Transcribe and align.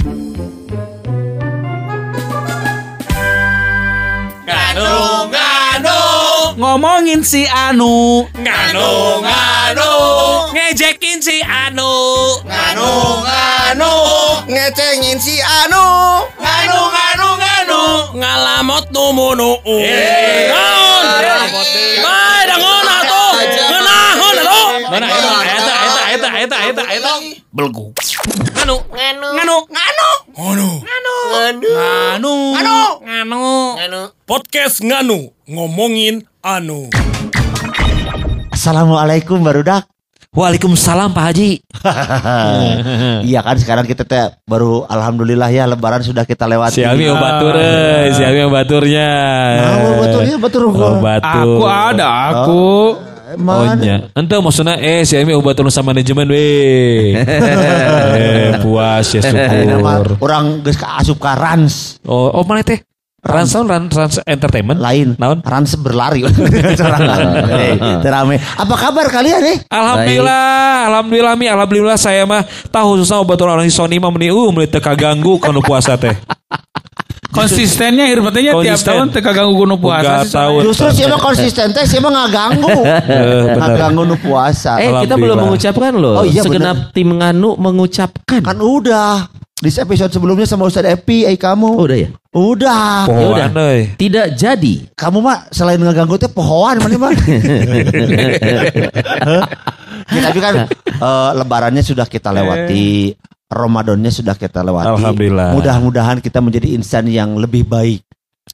Nganu 0.00 0.16
nganu 5.28 6.00
Ngomongin 6.56 7.20
si 7.24 7.44
Anu. 7.44 8.24
Nganu 8.32 9.20
nganu 9.20 9.92
ngejekin 10.56 11.20
si 11.20 11.44
Anu. 11.44 11.92
Nganu 12.48 12.88
nganu 13.28 13.92
ngecengin 14.48 15.20
si 15.20 15.36
Anu. 15.44 15.84
Nganu. 16.40 16.80
Nganu 16.96 17.28
nganu 17.36 17.80
ngalamot 18.16 18.88
numunu 18.92 19.56
naon 20.48 21.04
bae 22.00 22.40
dangon 22.48 22.88
atuh. 22.88 23.36
Ngeunahon 23.68 24.36
atuh. 24.40 24.68
Mana 24.90 25.06
eta 26.40 26.56
eta 26.72 26.84
eta 26.88 27.12
belgu 27.52 27.92
nganu 28.56 28.76
nganu 28.96 29.28
nganu 29.36 29.56
nganu 29.76 30.08
nganu 30.32 31.14
nganu 31.28 32.34
nganu 32.56 32.76
nganu 33.04 33.44
nganu 33.76 34.00
podcast 34.24 34.80
nganu 34.80 35.28
ngomongin 35.44 36.24
anu 36.40 36.88
Assalamualaikum 38.50 39.40
barudak 39.40 39.84
Waalaikumsalam 40.36 41.10
Pak 41.16 41.24
Haji 41.32 41.64
Iya 43.24 43.40
kan 43.40 43.56
sekarang 43.56 43.88
kita 43.88 44.04
teh 44.04 44.30
baru 44.44 44.84
Alhamdulillah 44.84 45.48
ya 45.48 45.64
Lebaran 45.64 46.04
sudah 46.04 46.28
kita 46.28 46.44
lewati 46.44 46.80
Si 46.80 46.84
Ami 46.84 47.08
obatur 47.08 47.56
euy, 47.56 48.12
si 48.12 48.22
Ami 48.22 48.44
obaturnya. 48.44 49.10
Nah, 49.58 49.96
betulnya 50.04 50.36
betul 50.36 50.62
Obatur. 50.70 51.40
Aku 51.56 51.64
ada 51.66 52.08
aku 52.30 52.62
Oh 52.94 53.09
Mana? 53.38 53.78
nya. 53.78 53.96
Ente 54.16 54.34
maksudnya 54.40 54.74
eh 54.80 55.06
si 55.06 55.14
Ami 55.14 55.36
obatur 55.36 55.68
sama 55.70 55.92
manajemen 55.94 56.26
we. 56.30 56.46
eh 58.18 58.58
puas 58.58 59.06
ya 59.14 59.20
syukur. 59.22 60.16
orang 60.24 60.64
geus 60.66 60.78
asup 60.80 61.18
ka 61.22 61.38
Rans 61.38 62.00
Oh, 62.08 62.30
oh 62.34 62.42
mana 62.42 62.66
teh? 62.66 62.80
Rans? 63.20 63.52
Rans, 63.52 63.92
Rans 63.92 64.16
Entertainment? 64.24 64.80
lain 64.80 65.12
Naon? 65.20 65.44
Rans 65.44 65.76
berlari 65.76 66.24
Eh, 67.60 67.76
terame 68.00 68.40
apa 68.40 68.74
kabar 68.80 69.12
kalian 69.12 69.44
nih 69.44 69.56
Alhamdulillah, 69.68 70.88
alhamdulillah 70.88 71.34
mi, 71.36 71.46
alhamdulillah 71.52 72.00
saya 72.00 72.24
mah 72.24 72.40
tahu 72.72 72.96
susah 73.04 73.20
obat 73.20 73.36
orang 73.44 73.68
Sony 73.68 74.00
mah 74.00 74.08
meni 74.08 74.32
uh 74.32 74.48
meni 74.48 74.72
kaganggu 74.72 75.36
kana 75.36 75.60
puasa 75.60 76.00
teh. 76.00 76.16
Konsistennya 77.30 78.10
tiap 78.58 78.74
Konsisten. 78.76 78.90
tahun 78.90 79.06
teka 79.10 79.30
ganggu 79.30 79.54
gunung 79.56 79.78
puasa 79.78 80.26
sih, 80.26 80.34
tahun. 80.34 80.60
justru 80.66 80.86
sih 80.90 81.02
emang 81.04 81.20
konsisten 81.20 81.70
teh 81.70 81.84
sih 81.84 81.96
emang 81.96 82.10
ngaganggu 82.12 82.66
Eh, 82.74 83.06
bener. 83.46 83.54
ngaganggu 83.56 84.02
nu 84.04 84.16
puasa 84.16 84.72
Eh 84.76 84.90
kita 85.00 85.14
belum 85.14 85.36
mengucapkan 85.38 85.92
loh. 85.92 86.20
Oh, 86.20 86.24
iya, 86.24 86.42
Segenap 86.42 86.90
tim 86.90 87.08
Nganu 87.12 87.54
mengucapkan. 87.54 88.40
kan 88.40 88.58
udah 88.58 89.30
di 89.54 89.68
episode 89.68 90.08
sebelumnya 90.08 90.42
sama 90.42 90.64
Ustadz 90.64 90.88
Epi 90.90 91.22
eh 91.22 91.36
kamu 91.36 91.68
Oh, 91.70 91.84
udah 91.84 91.98
ya. 91.98 92.08
udah 92.32 93.04
Ya 93.04 93.12
udah. 93.12 93.46
Pohoan 93.46 93.52
euy. 93.54 93.80
Tidak 93.94 94.26
jadi. 94.32 94.74
kamu 94.90 95.18
mah 95.20 95.46
selain 95.48 95.76
ngeganggu 95.76 96.16
teh 96.16 96.26
pohoan 96.26 96.78
mana 96.78 96.96
mah 96.98 97.12
Ya, 100.10 100.20
tapi 100.26 100.40
kan 100.40 100.54
eh, 100.80 101.30
lebarannya 101.36 101.80
sudah 101.80 102.02
kita 102.04 102.32
lewati 102.32 103.14
Ramadannya 103.50 104.08
sudah 104.08 104.32
kita 104.32 104.62
lewati 104.62 104.94
Alhamdulillah. 104.94 105.52
mudah-mudahan 105.52 106.22
kita 106.22 106.38
menjadi 106.38 106.70
insan 106.70 107.10
yang 107.10 107.34
lebih 107.34 107.66
baik 107.66 108.06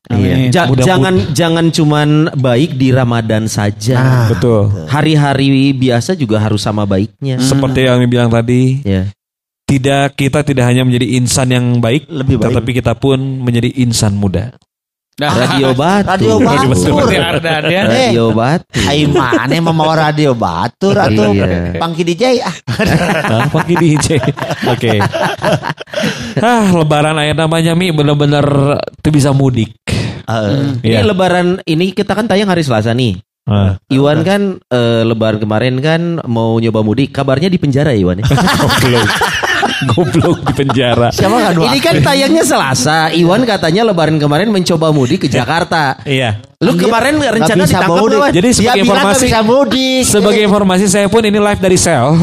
Amin. 0.07 0.53
Ja- 0.53 0.69
Mudah-mudahan- 0.69 0.87
jangan 0.87 1.15
jangan 1.33 1.67
cuman 1.69 2.09
baik 2.37 2.77
di 2.77 2.93
Ramadan 2.93 3.49
saja. 3.49 3.97
Nah. 3.97 4.27
Betul. 4.29 4.87
Hari-hari 4.87 5.73
biasa 5.73 6.15
juga 6.15 6.39
harus 6.39 6.63
sama 6.63 6.85
baiknya. 6.85 7.41
Seperti 7.41 7.89
yang 7.89 8.05
bilang 8.07 8.29
tadi, 8.29 8.85
Ya. 8.85 9.11
tidak 9.65 10.15
kita 10.15 10.45
tidak 10.45 10.69
hanya 10.69 10.87
menjadi 10.87 11.17
insan 11.17 11.51
yang 11.51 11.67
baik, 11.81 12.07
lebih 12.07 12.39
baik 12.39 12.55
tetapi 12.55 12.71
kita 12.77 12.93
pun 12.95 13.19
menjadi 13.41 13.73
insan 13.77 14.15
muda. 14.15 14.55
Dah. 15.17 15.33
Radio 15.33 15.73
Batu. 15.81 16.13
radio 16.13 16.37
batur 16.37 16.77
Seperti 16.85 17.17
Ardan 17.17 17.63
ya. 17.67 17.83
Radio 17.89 18.25
Batu. 18.37 18.69
Hai 18.77 19.09
mana 19.09 19.49
membawa 19.57 20.13
radio 20.13 20.37
batur 20.37 20.93
atau 20.93 21.33
Iya. 21.33 21.81
Pangki 21.81 22.05
DJ 22.05 22.45
ah 22.45 22.53
Nah, 23.25 23.49
pakai 23.49 23.81
DJ. 23.81 24.21
Oke. 24.69 25.01
Ah, 26.37 26.69
lebaran 26.69 27.17
ayat 27.17 27.33
namanya 27.35 27.73
Mi 27.73 27.89
bener-bener 27.91 28.45
tuh 29.01 29.09
bisa 29.09 29.33
mudik. 29.33 29.73
Eh, 29.89 30.85
Ini 30.85 31.01
Iya. 31.01 31.09
lebaran 31.09 31.65
ini 31.65 31.97
kita 31.97 32.13
kan 32.13 32.29
tayang 32.29 32.53
hari 32.53 32.61
Selasa 32.61 32.93
nih. 32.93 33.17
Ah. 33.49 33.81
Iwan 33.89 34.21
kan 34.21 34.41
eh, 34.69 35.01
lebaran 35.01 35.41
kemarin 35.41 35.81
kan 35.81 36.01
mau 36.29 36.61
nyoba 36.61 36.85
mudik. 36.85 37.17
Kabarnya 37.17 37.49
di 37.49 37.57
penjara 37.57 37.97
ya, 37.97 38.05
Iwan. 38.05 38.21
ya? 38.21 39.01
Goblok. 39.93 40.43
Di 40.47 40.53
penjara. 40.57 41.09
siapa 41.13 41.53
dua 41.53 41.73
Ini 41.73 41.79
kan 41.83 41.95
tayangnya 42.01 42.45
Selasa. 42.45 43.13
Iwan 43.13 43.45
katanya 43.45 43.89
lebaran 43.89 44.17
kemarin 44.17 44.49
mencoba 44.49 44.91
mudik 44.95 45.27
ke 45.27 45.29
Jakarta. 45.29 46.01
Iya. 46.07 46.41
Lu 46.57 46.73
kemarin 46.73 47.21
Nggak 47.21 47.33
rencana 47.37 47.63
bisa 47.63 47.77
ditangkap 47.77 48.17
Wan? 48.17 48.31
Jadi 48.33 48.49
dia 48.49 48.55
sebagai 48.57 48.65
nggak 48.73 48.87
informasi 48.89 49.25
bisa 49.29 49.41
mudik 49.45 50.03
sebagai 50.09 50.43
informasi 50.43 50.85
saya 50.89 51.07
pun 51.07 51.21
ini 51.21 51.37
live 51.37 51.61
dari 51.61 51.77
sel. 51.77 52.17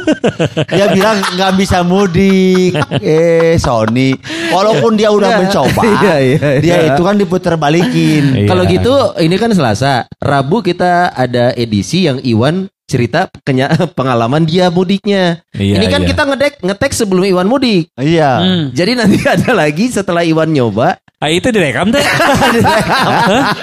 dia 0.72 0.86
bilang 0.90 1.16
nggak 1.36 1.52
bisa 1.54 1.78
mudik 1.82 2.72
eh 2.98 3.60
Sony 3.60 4.16
walaupun 4.48 4.96
dia 4.96 5.12
udah 5.12 5.28
Iya. 5.28 5.38
mencoba 5.42 5.82
Iya, 6.00 6.14
iya, 6.18 6.38
dia 6.62 6.76
iya. 6.80 6.88
itu 6.94 7.02
kan 7.02 7.14
diputar 7.14 7.54
balikin 7.56 8.24
Iya. 8.32 8.48
Kalau 8.48 8.64
gitu 8.64 8.92
ini 9.20 9.36
kan 9.36 9.52
Selasa. 9.52 10.08
Rabu 10.16 10.60
kita 10.60 11.12
ada 11.12 11.52
edisi 11.52 12.08
yang 12.08 12.16
Iwan 12.20 12.66
cerita 12.86 13.26
kenya 13.42 13.68
pengalaman 13.98 14.46
dia 14.46 14.72
mudiknya. 14.72 15.42
Iya, 15.52 15.76
ini 15.76 15.86
kan 15.86 16.00
iya. 16.00 16.08
kita 16.08 16.22
ngedek 16.24 16.54
ngetek 16.62 16.92
sebelum 16.94 17.26
Iwan 17.26 17.44
mudik. 17.44 17.92
iya 17.98 18.40
Hmm. 18.40 18.64
Jadi 18.72 18.92
nanti 18.96 19.20
ada 19.26 19.52
lagi 19.52 19.90
setelah 19.90 20.24
Iwan 20.24 20.48
nyoba. 20.48 20.96
Ah, 21.16 21.32
itu 21.32 21.48
direkam 21.48 21.88
direkam 21.88 22.36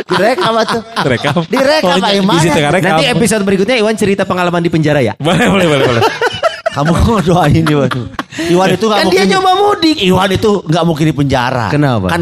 tuh 0.03 0.81
direkam. 1.03 1.33
Direkam, 1.47 1.95
Pak 1.99 2.11
Iman. 2.15 2.39
Nanti 2.83 3.05
episode 3.07 3.43
berikutnya 3.47 3.75
Iwan 3.79 3.95
cerita 3.95 4.23
pengalaman 4.27 4.61
di 4.61 4.69
penjara 4.69 4.99
ya. 4.99 5.13
Boleh, 5.17 5.47
boleh, 5.49 5.67
boleh, 5.67 5.85
boleh. 5.87 6.03
kamu 6.73 6.93
doain 7.29 7.63
Iwan 7.69 7.91
Iwan 8.49 8.67
itu 8.73 8.85
Kan 8.89 9.05
mungkin 9.05 9.13
dia 9.13 9.23
nyoba 9.29 9.51
mudik. 9.53 9.97
Iwan 10.01 10.29
itu 10.33 10.51
nggak 10.65 10.83
mungkin 10.89 11.05
di 11.05 11.13
penjara 11.13 11.67
Kenapa? 11.69 12.07
kan 12.09 12.21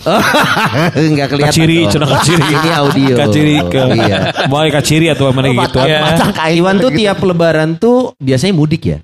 Enggak 0.96 1.28
kelihatan. 1.28 1.52
Kaciri, 1.52 1.78
cenah 1.92 2.08
kaciri. 2.08 2.40
Ini 2.40 2.70
audio. 2.72 3.14
Kaciri 3.20 3.54
ke. 3.68 3.82
Iya. 4.00 4.18
Mau 4.48 4.64
kaciri 4.64 5.06
atau 5.12 5.28
mana 5.28 5.52
gitu. 5.52 5.76
Ya. 5.84 6.00
batang 6.00 6.32
kain 6.32 6.56
Iwan 6.56 6.80
tuh 6.80 6.88
gitu. 6.88 7.04
tiap 7.04 7.18
lebaran 7.20 7.76
tuh 7.76 8.16
biasanya 8.16 8.54
mudik 8.56 8.82
ya. 8.88 8.98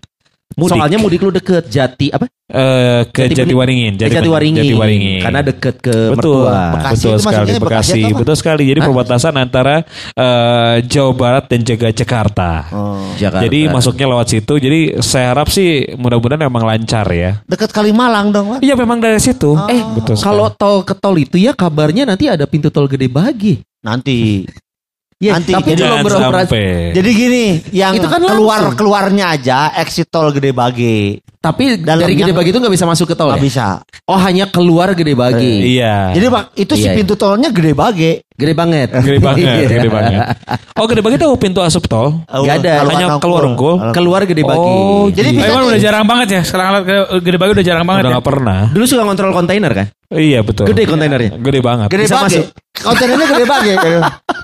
Mudik. 0.56 0.72
Soalnya 0.72 0.96
mudik 0.96 1.20
lu 1.20 1.28
deket 1.28 1.68
Jati 1.68 2.08
apa? 2.08 2.24
Eh, 2.48 3.02
ke 3.12 3.28
Jati- 3.28 3.44
Jatiwaringin. 3.44 4.00
Ke 4.00 4.08
Jatiwaringin. 4.08 4.64
Jatiwaringin. 4.64 5.20
Karena 5.20 5.40
deket 5.44 5.74
ke 5.84 6.16
Betul, 6.16 6.48
mertua. 6.48 6.60
Bekasi 6.80 6.96
betul 6.96 7.12
itu 7.12 7.20
sekali 7.20 7.44
Bekasi 7.44 7.60
Bekasi, 7.60 8.00
apa? 8.00 8.16
betul 8.16 8.36
sekali. 8.40 8.62
Jadi 8.72 8.80
perbatasan 8.80 9.34
antara 9.36 9.74
eh, 10.16 10.74
Jawa 10.88 11.12
Barat 11.12 11.44
dan 11.52 11.60
juga 11.60 11.92
Jakarta. 11.92 12.50
Oh. 12.72 13.04
Jakarta. 13.20 13.44
Jadi 13.44 13.60
masuknya 13.68 14.06
lewat 14.08 14.26
situ. 14.32 14.54
Jadi 14.56 14.80
saya 15.04 15.36
harap 15.36 15.52
sih 15.52 15.92
mudah-mudahan 15.92 16.48
memang 16.48 16.64
lancar 16.64 17.04
ya. 17.12 17.36
dekat 17.44 17.68
Kalimalang 17.76 18.32
dong. 18.32 18.56
Iya 18.64 18.80
memang 18.80 18.96
dari 18.96 19.20
situ. 19.20 19.52
Eh, 19.68 19.84
betul. 19.92 20.16
kalau 20.16 20.48
tol 20.48 20.80
ke 20.80 20.96
tol 20.96 21.20
itu 21.20 21.36
ya 21.36 21.52
kabarnya 21.52 22.08
nanti 22.08 22.32
ada 22.32 22.48
pintu 22.48 22.72
tol 22.72 22.88
gede 22.88 23.12
bagi. 23.12 23.60
nanti 23.84 24.42
Ya, 25.16 25.32
Nanti, 25.32 25.48
tapi 25.48 25.72
jadi 25.72 25.80
belum 25.80 26.04
beroperasi. 26.04 26.44
sampai. 26.44 26.92
jadi 26.92 27.10
gini 27.10 27.44
yang 27.72 27.96
Itu 27.96 28.04
kan 28.04 28.20
keluar 28.20 28.60
langsung. 28.62 28.76
keluarnya 28.76 29.24
aja 29.30 29.72
exit 29.74 30.06
tol 30.06 30.28
gede 30.28 30.52
bage 30.52 31.24
Tapi 31.38 31.78
Dalamnya- 31.78 32.04
dari 32.04 32.14
gede 32.14 32.32
bagi 32.34 32.50
itu 32.50 32.58
nggak 32.58 32.74
bisa 32.74 32.84
masuk 32.84 33.06
ke 33.06 33.14
tol. 33.14 33.30
nggak 33.30 33.40
ya? 33.40 33.46
bisa 33.46 33.66
Oh, 34.04 34.18
hanya 34.18 34.44
keluar 34.46 34.92
gede 34.92 35.14
bagi. 35.14 35.72
Iya. 35.72 36.12
jadi 36.12 36.26
pak 36.28 36.44
itu 36.54 36.74
si 36.74 36.84
Iya, 36.84 36.90
iya. 36.90 36.96
pintu 36.98 37.14
tolnya 37.14 37.48
gede 37.48 37.72
bage 37.72 38.25
Gede 38.36 38.52
banget. 38.52 38.88
Gede 38.92 39.16
banget, 39.16 39.48
Iya. 39.64 39.68
gede 39.80 39.88
banget. 39.88 40.20
Oh 40.76 40.84
gede 40.84 41.00
banget 41.00 41.18
itu 41.18 41.28
pintu 41.40 41.64
asup 41.64 41.88
tol. 41.88 42.20
Nggak 42.28 42.56
ada. 42.60 42.72
Hanya 42.84 43.06
keluar 43.16 43.48
unggul. 43.48 43.80
Keluar 43.96 44.20
gede 44.24 44.44
bagi. 44.44 44.60
Oh, 44.60 45.08
Jadi 45.08 45.28
bisa 45.32 45.56
udah 45.56 45.80
jarang 45.80 46.04
banget 46.04 46.28
ya. 46.30 46.40
Sekarang 46.44 46.84
gede 47.16 47.36
bagi 47.36 47.52
udah 47.56 47.64
jarang 47.64 47.84
banget 47.84 48.04
Udah 48.04 48.12
ya. 48.12 48.16
gak 48.20 48.26
pernah. 48.28 48.60
Dulu 48.70 48.84
suka 48.84 49.02
ngontrol 49.02 49.32
kontainer 49.32 49.72
kan? 49.72 49.86
Iya 50.12 50.44
betul. 50.44 50.68
Gede 50.68 50.84
kontainernya. 50.84 51.32
Gede 51.40 51.60
banget. 51.60 51.88
gede 51.88 52.04
Bisa 52.04 52.20
masuk. 52.20 52.44
kontainernya 52.76 53.26
gede 53.26 53.44
bage 53.48 53.72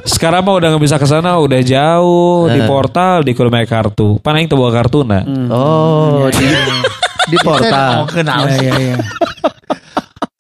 Sekarang 0.03 0.41
mah 0.43 0.57
udah 0.57 0.69
nggak 0.73 0.83
bisa 0.83 0.97
ke 0.97 1.07
sana, 1.07 1.37
udah 1.39 1.61
jauh 1.61 2.49
di 2.49 2.61
portal 2.65 3.23
di 3.23 3.37
kudu 3.37 3.53
make 3.53 3.69
kartu. 3.69 4.17
Pan 4.19 4.35
aing 4.35 4.49
teu 4.49 4.57
bawa 4.57 4.73
kartu 4.73 5.05
nah. 5.05 5.21
Oh, 5.53 6.27
di 6.27 6.49
di 7.29 7.37
portal. 7.39 8.09
kenal 8.09 8.49
Iya 8.49 8.57
iya 8.59 8.73
iya. 8.75 8.97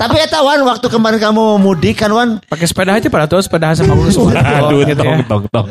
tapi 0.02 0.18
eta 0.18 0.42
Wan 0.42 0.58
waktu 0.66 0.86
kemarin 0.90 1.22
kamu 1.22 1.62
mudik 1.62 2.02
kan 2.02 2.10
Wan 2.10 2.28
Pakai 2.50 2.66
sepeda 2.66 2.98
aja 2.98 3.06
pada 3.06 3.30
tuh 3.30 3.38
sepeda 3.38 3.70
sama 3.70 3.94
lulus. 3.94 4.18
Aduh, 4.58 4.82
gitu 4.82 4.98
tong, 4.98 5.06
ya. 5.06 5.22
tong, 5.30 5.42
tong. 5.46 5.66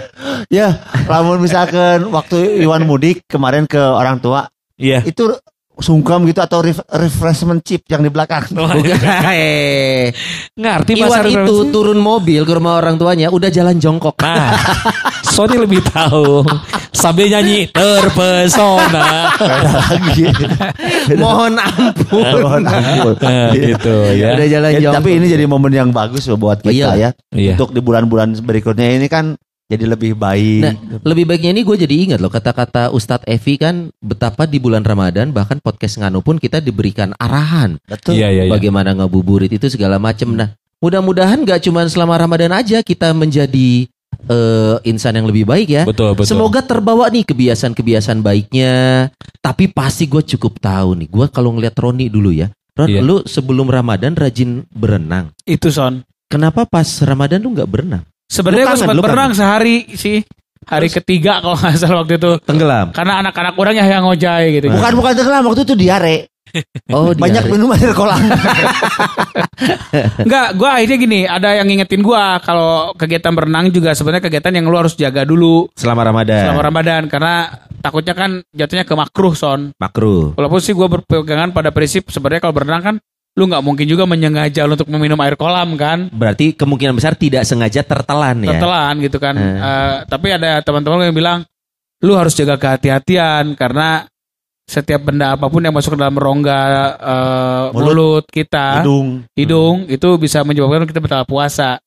ya 0.47 0.67
lamun 1.11 1.43
misalkan 1.43 2.07
waktu 2.07 2.63
Iwan 2.63 2.87
mudik 2.87 3.27
kemarin 3.27 3.67
ke 3.67 3.79
orang 3.79 4.23
tua 4.23 4.47
Iya. 4.79 5.03
itu 5.03 5.35
sungkem 5.81 6.23
gitu 6.23 6.39
atau 6.39 6.61
ref- 6.61 6.85
refreshment 6.87 7.59
chip 7.59 7.83
yang 7.85 7.99
di 7.99 8.07
belakang. 8.07 8.45
Eh, 9.27 10.13
Ngerti 10.61 10.93
Iwan 10.95 11.25
itu 11.25 11.55
turun 11.69 11.97
mobil 11.97 12.41
ke 12.41 12.53
rumah 12.53 12.77
orang 12.77 12.95
tuanya 12.95 13.27
udah 13.27 13.49
jalan 13.49 13.75
jongkok. 13.75 14.15
Nah, 14.17 14.53
Sony 15.33 15.57
lebih 15.57 15.81
tahu. 15.83 16.45
Sambil 16.91 17.27
nyanyi 17.27 17.65
terpesona. 17.67 19.31
lagi. 19.33 20.27
Mohon 21.13 21.57
ampun. 21.57 22.23
Mohon 22.43 22.63
ampun. 22.67 23.15
Nah, 23.17 23.49
gitu 23.51 23.95
ya. 24.13 24.35
Udah 24.35 24.47
jalan 24.47 24.69
Ya, 24.69 24.79
jongkok. 24.79 24.95
tapi 24.97 25.09
ini 25.15 25.25
jadi 25.27 25.45
momen 25.45 25.71
yang 25.71 25.89
bagus 25.89 26.29
buat 26.31 26.59
kita 26.59 26.93
Iya. 26.93 26.93
ya. 26.95 27.09
Iya. 27.31 27.53
Untuk 27.55 27.71
di 27.71 27.81
bulan-bulan 27.81 28.37
berikutnya 28.39 28.93
ini 28.93 29.07
kan 29.07 29.33
jadi 29.71 29.87
lebih 29.87 30.19
baik. 30.19 30.61
Nah, 30.67 30.75
lebih 31.07 31.23
baiknya 31.31 31.55
ini 31.55 31.63
gue 31.63 31.77
jadi 31.79 31.95
ingat 31.95 32.19
loh 32.19 32.27
kata-kata 32.27 32.91
Ustadz 32.91 33.23
Evi 33.23 33.55
kan 33.55 33.87
betapa 34.03 34.43
di 34.43 34.59
bulan 34.59 34.83
Ramadan 34.83 35.31
bahkan 35.31 35.63
podcast 35.63 35.95
Nganu 35.95 36.19
pun 36.19 36.35
kita 36.35 36.59
diberikan 36.59 37.15
arahan 37.15 37.79
Betul. 37.87 38.19
Iya, 38.19 38.27
iya, 38.35 38.43
iya. 38.47 38.51
bagaimana 38.51 38.91
ngabuburit 38.91 39.47
itu 39.47 39.71
segala 39.71 39.95
macam. 39.95 40.35
Nah, 40.35 40.51
mudah-mudahan 40.83 41.47
gak 41.47 41.63
cuma 41.63 41.87
selama 41.87 42.19
Ramadan 42.19 42.51
aja 42.51 42.83
kita 42.83 43.15
menjadi 43.15 43.87
eh, 44.27 44.75
insan 44.83 45.15
yang 45.15 45.27
lebih 45.31 45.47
baik 45.47 45.67
ya. 45.71 45.83
Betul, 45.87 46.19
betul. 46.19 46.27
Semoga 46.27 46.59
terbawa 46.59 47.07
nih 47.07 47.23
kebiasaan-kebiasaan 47.23 48.19
baiknya. 48.19 49.07
Tapi 49.39 49.71
pasti 49.71 50.05
gue 50.05 50.21
cukup 50.35 50.59
tahu 50.59 50.99
nih. 50.99 51.07
Gue 51.07 51.25
kalau 51.31 51.55
ngeliat 51.55 51.73
Roni 51.79 52.11
dulu 52.11 52.35
ya. 52.35 52.51
Ron, 52.75 52.87
Iya. 52.87 53.01
lu 53.03 53.23
sebelum 53.27 53.67
Ramadan 53.67 54.15
rajin 54.15 54.63
berenang. 54.71 55.31
Itu 55.43 55.71
son. 55.71 56.03
Kenapa 56.31 56.63
pas 56.63 56.87
Ramadan 57.03 57.43
lu 57.43 57.51
nggak 57.51 57.67
berenang? 57.67 58.03
Sebenarnya 58.31 58.71
gue 58.71 58.79
sempat 58.79 58.95
berenang 58.97 59.35
sehari 59.35 59.91
sih. 59.91 60.23
Hari 60.61 60.87
ketiga 60.87 61.41
kalau 61.41 61.57
nggak 61.57 61.75
salah 61.75 62.05
waktu 62.05 62.15
itu. 62.15 62.31
Tenggelam. 62.47 62.95
Karena 62.95 63.19
anak-anak 63.19 63.59
orang 63.59 63.73
ya 63.75 63.85
yang 63.89 64.07
ngojai 64.07 64.45
gitu. 64.55 64.71
Bukan 64.71 64.93
bukan 64.95 65.11
tenggelam 65.11 65.43
waktu 65.43 65.61
itu 65.67 65.75
diare. 65.75 66.17
Oh, 66.91 67.15
Banyak 67.15 67.47
diare. 67.47 67.51
minum 67.55 67.71
air 67.71 67.95
kolam. 67.95 68.19
Enggak, 70.19 70.47
gue 70.55 70.69
akhirnya 70.69 70.97
gini, 70.99 71.19
ada 71.23 71.55
yang 71.55 71.67
ngingetin 71.67 72.03
gue 72.03 72.23
kalau 72.43 72.91
kegiatan 72.95 73.31
berenang 73.31 73.71
juga 73.71 73.95
sebenarnya 73.95 74.27
kegiatan 74.27 74.53
yang 74.59 74.67
lu 74.67 74.75
harus 74.75 74.95
jaga 74.95 75.23
dulu 75.23 75.71
selama 75.75 76.03
Ramadan. 76.03 76.43
selama 76.51 76.61
Ramadan 76.61 77.01
karena 77.07 77.35
takutnya 77.79 78.13
kan 78.13 78.31
jatuhnya 78.51 78.83
ke 78.83 78.93
makruh 78.93 79.31
son. 79.31 79.71
Makruh. 79.79 80.35
Walaupun 80.35 80.59
sih 80.59 80.75
gue 80.75 80.87
berpegangan 80.89 81.55
pada 81.55 81.71
prinsip 81.71 82.11
sebenarnya 82.11 82.43
kalau 82.43 82.55
berenang 82.55 82.83
kan 82.83 82.95
lu 83.31 83.47
nggak 83.47 83.63
mungkin 83.63 83.87
juga 83.87 84.03
menyengaja 84.03 84.67
lu 84.67 84.75
untuk 84.75 84.91
meminum 84.91 85.15
air 85.23 85.39
kolam 85.39 85.79
kan. 85.79 86.11
Berarti 86.11 86.51
kemungkinan 86.51 86.93
besar 86.95 87.15
tidak 87.15 87.47
sengaja 87.47 87.79
tertelan 87.81 88.43
ya. 88.43 88.55
Tertelan 88.59 88.93
gitu 88.99 89.17
kan. 89.23 89.35
Eh. 89.39 89.55
Eh, 89.55 89.95
tapi 90.07 90.27
ada 90.35 90.59
teman-teman 90.59 91.07
yang 91.07 91.15
bilang 91.15 91.39
lu 92.03 92.17
harus 92.19 92.35
jaga 92.35 92.59
kehati-hatian 92.59 93.55
karena 93.55 94.03
setiap 94.67 95.03
benda 95.03 95.35
apa 95.35 95.51
pun 95.51 95.59
yang 95.63 95.75
masuk 95.75 95.95
ke 95.95 95.99
dalam 95.99 96.15
rongga 96.15 96.61
eh, 96.99 97.63
Mulut. 97.71 97.83
mulut, 97.87 98.25
kita, 98.27 98.83
Hidung. 98.83 99.07
hidung 99.35 99.77
itu 99.87 100.09
bisa 100.19 100.43
menyebabkan 100.43 100.87
kita 100.87 100.99
batal 100.99 101.23
puasa. 101.23 101.79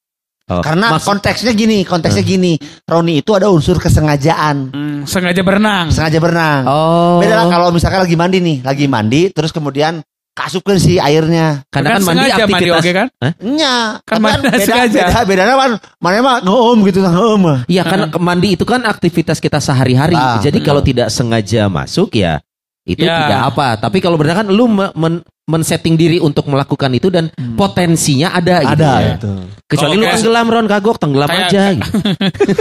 Oh, 0.45 0.61
Karena 0.61 0.93
maksud- 0.93 1.09
konteksnya 1.09 1.57
gini, 1.57 1.89
konteksnya 1.89 2.21
gini. 2.21 2.61
Roni 2.85 3.25
itu 3.25 3.33
ada 3.33 3.49
unsur 3.49 3.81
kesengajaan. 3.81 4.77
Hmm, 4.77 4.99
sengaja 5.09 5.41
berenang. 5.41 5.89
Sengaja 5.89 6.21
berenang. 6.21 6.69
Oh. 6.69 7.17
Beda 7.17 7.41
lah 7.41 7.49
kalau 7.49 7.73
misalkan 7.73 8.05
lagi 8.05 8.13
mandi 8.13 8.45
nih, 8.45 8.59
lagi 8.61 8.85
mandi 8.85 9.33
terus 9.33 9.57
kemudian 9.57 10.05
kasupkan 10.35 10.77
si 10.77 10.99
airnya. 10.99 11.63
karena 11.71 11.97
kan 11.97 12.03
mandi 12.03 12.27
sengaja 12.27 12.35
mandi 12.45 12.51
aktivitas. 12.67 12.81
oke 12.83 12.91
kan? 12.93 13.07
Nya, 13.41 13.75
Kan 14.03 14.15
tapi 14.19 14.23
mandi 14.27 14.45
beda, 14.45 14.59
sengaja. 14.61 15.01
beda, 15.07 15.21
bedanya 15.25 15.55
kan 15.55 15.71
mana 16.03 16.17
mah 16.21 16.37
ngeum 16.43 16.79
gitu 16.85 16.99
ngeum. 17.01 17.43
Iya 17.65 17.83
kan 17.83 18.01
mandi 18.19 18.49
itu 18.53 18.65
kan 18.67 18.83
aktivitas 18.83 19.39
kita 19.39 19.59
sehari-hari. 19.59 20.15
Ah, 20.15 20.43
Jadi 20.43 20.59
kalau 20.59 20.83
tidak 20.83 21.09
sengaja 21.09 21.67
masuk 21.67 22.13
ya 22.13 22.43
itu 22.83 23.01
Ya. 23.01 23.17
tidak 23.17 23.41
apa. 23.55 23.69
Tapi 23.79 23.99
kalau 23.99 24.19
berenang 24.19 24.45
kan 24.45 24.49
lu 24.51 24.67
me- 24.67 24.93
men- 24.93 25.23
men-setting 25.45 25.95
diri 25.95 26.17
untuk 26.19 26.47
melakukan 26.47 26.89
itu 26.91 27.09
dan 27.09 27.29
potensinya 27.55 28.33
ada 28.33 28.65
gitu. 28.65 28.73
Ada 28.75 28.93
ya. 28.97 29.15
itu. 29.15 29.33
Kecuali 29.65 29.95
lu 29.95 30.05
tenggelam 30.07 30.47
Ron 30.47 30.67
kagok 30.67 30.97
tenggelam 30.97 31.29
Kayak- 31.29 31.49
aja 31.49 31.63
gitu. 31.77 31.89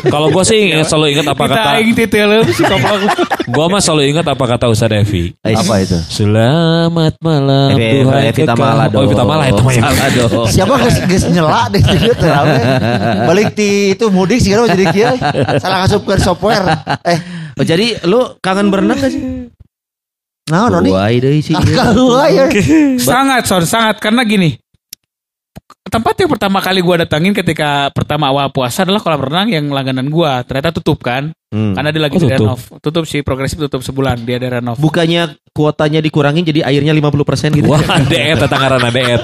Kalau 0.06 0.28
gue 0.28 0.44
sih 0.44 0.60
selalu 0.82 1.06
ingat 1.14 1.28
apa 1.28 1.44
Kita 1.46 1.56
kata 1.56 3.00
gue 3.44 3.66
mah 3.66 3.80
selalu 3.80 4.02
ingat 4.10 4.26
apa 4.26 4.44
kata 4.46 4.66
Ustaz 4.68 4.92
Evi. 4.92 5.32
Apa 5.42 5.76
itu? 5.80 5.96
Selamat 6.06 7.14
malam 7.20 7.72
Evi- 7.74 8.04
Tuhan 8.04 8.22
Evi 8.26 8.42
kekal. 8.42 8.52
Tamala 8.52 8.84
Oh 8.90 9.02
Evi 9.02 9.16
Tamala 9.16 9.44
itu 9.46 9.62
mah 9.62 9.74
ya. 9.74 9.82
Dong. 10.14 10.48
Siapa 10.48 10.74
geus 10.78 10.98
geus 11.06 11.24
nyela 11.30 11.68
deh 11.68 11.80
gitu 11.80 12.14
terawih. 12.14 12.64
Balik 13.30 13.48
ti 13.54 13.70
itu 13.92 14.06
mudik 14.10 14.40
sih 14.40 14.52
kan 14.52 14.68
jadi 14.70 14.86
kieu. 14.92 15.14
Salah 15.58 15.78
ngasupkeun 15.82 16.20
software. 16.20 16.66
Eh, 17.04 17.20
Oh, 17.54 17.62
jadi 17.62 18.02
lu 18.04 18.34
kangen 18.40 18.68
berenang 18.68 18.98
gak 18.98 19.14
sih? 19.14 19.46
Nah 20.51 20.68
Roni. 20.68 20.92
Wah, 20.92 21.07
deui 21.07 21.40
sih. 21.40 21.56
Ya. 21.56 21.94
sangat 23.00 23.48
son, 23.48 23.63
sangat 23.63 24.00
karena 24.04 24.24
gini. 24.28 24.60
Tempat 25.84 26.16
yang 26.19 26.31
pertama 26.31 26.63
kali 26.63 26.80
gua 26.81 27.04
datangin 27.06 27.36
ketika 27.36 27.92
pertama 27.94 28.31
awal 28.31 28.50
puasa 28.50 28.81
adalah 28.88 29.04
kolam 29.04 29.22
renang 29.24 29.50
yang 29.51 29.66
langganan 29.69 30.07
gua. 30.10 30.42
Ternyata 30.42 30.74
tutup 30.74 31.04
kan. 31.04 31.31
Hmm. 31.54 31.78
Karena 31.78 31.90
dia 31.94 32.02
lagi 32.02 32.18
Oh, 32.18 32.20
tutup. 32.20 32.34
direnov. 32.34 32.60
Tutup 32.82 33.04
sih 33.06 33.22
progresif 33.22 33.62
tutup 33.62 33.80
sebulan 33.80 34.18
dia 34.20 34.42
ada 34.42 34.58
renov. 34.58 34.76
Bukannya 34.76 35.22
kuotanya 35.54 36.02
dikurangin 36.02 36.42
jadi 36.42 36.66
airnya 36.66 36.90
50% 36.92 37.14
gitu. 37.54 37.70
Wah 37.70 37.78
deet 38.10 38.42
tetanggaran 38.42 38.82
deet. 38.90 39.22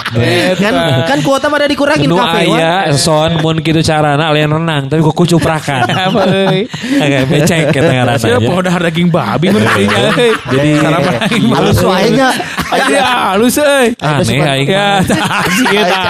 kan 0.55 0.73
kan 1.03 1.19
kuota 1.19 1.49
pada 1.49 1.65
dikurangin 1.65 2.05
Nu 2.05 2.15
kafe 2.15 2.45
Wan. 2.45 2.61
aya 2.61 2.93
son 2.93 3.41
mun 3.41 3.57
kitu 3.59 3.81
carana 3.81 4.29
alian 4.29 4.53
renang 4.53 4.85
tapi 4.85 5.01
kok 5.01 5.17
kucuprakan. 5.17 5.89
Agak 7.03 7.23
becek 7.27 7.73
ke 7.73 7.81
tengah 7.81 8.05
Saya 8.15 8.37
rananya. 8.37 8.45
mau 8.47 8.61
dahar 8.61 8.81
daging 8.85 9.09
babi 9.09 9.49
menurutnya. 9.49 10.13
Jadi 10.45 10.69
sarapan 10.77 11.13
aing 11.25 11.43
mah. 11.43 11.57
Halus 11.57 11.79
wae 11.81 12.07
nya. 12.13 12.29
Aja 12.69 13.01
halus 13.33 13.57
euy. 13.57 13.87
aneh 13.97 14.37
aing. 14.45 14.67
Ya, 14.69 15.01
si 15.57 15.65
eta. 15.73 16.01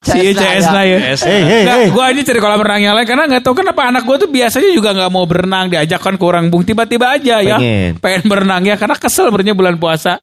Si 0.00 0.18
CS 0.32 0.64
na 0.72 0.82
ya. 0.82 0.98
Hei 1.12 1.40
hei 1.44 1.84
gue 1.90 2.00
aja 2.00 2.20
cari 2.22 2.40
kolam 2.40 2.60
renang 2.62 2.82
yang 2.82 2.94
lain 2.96 3.04
karena 3.04 3.28
nggak 3.28 3.42
tahu 3.44 3.60
kenapa 3.60 3.90
anak 3.90 4.02
gue 4.02 4.16
tuh 4.16 4.30
biasanya 4.30 4.70
juga 4.72 4.96
nggak 4.96 5.10
mau 5.12 5.25
berenang 5.26 5.68
diajak 5.68 6.00
kan 6.00 6.14
ke 6.14 6.24
orang 6.24 6.48
bung. 6.48 6.62
Tiba-tiba 6.62 7.12
aja 7.18 7.42
ya 7.42 7.58
Pengen. 7.58 7.92
pengen 7.98 8.22
berenang 8.30 8.62
ya 8.64 8.78
karena 8.78 8.96
kesel 8.96 9.28
sebenarnya 9.28 9.52
bulan 9.52 9.76
puasa. 9.76 10.22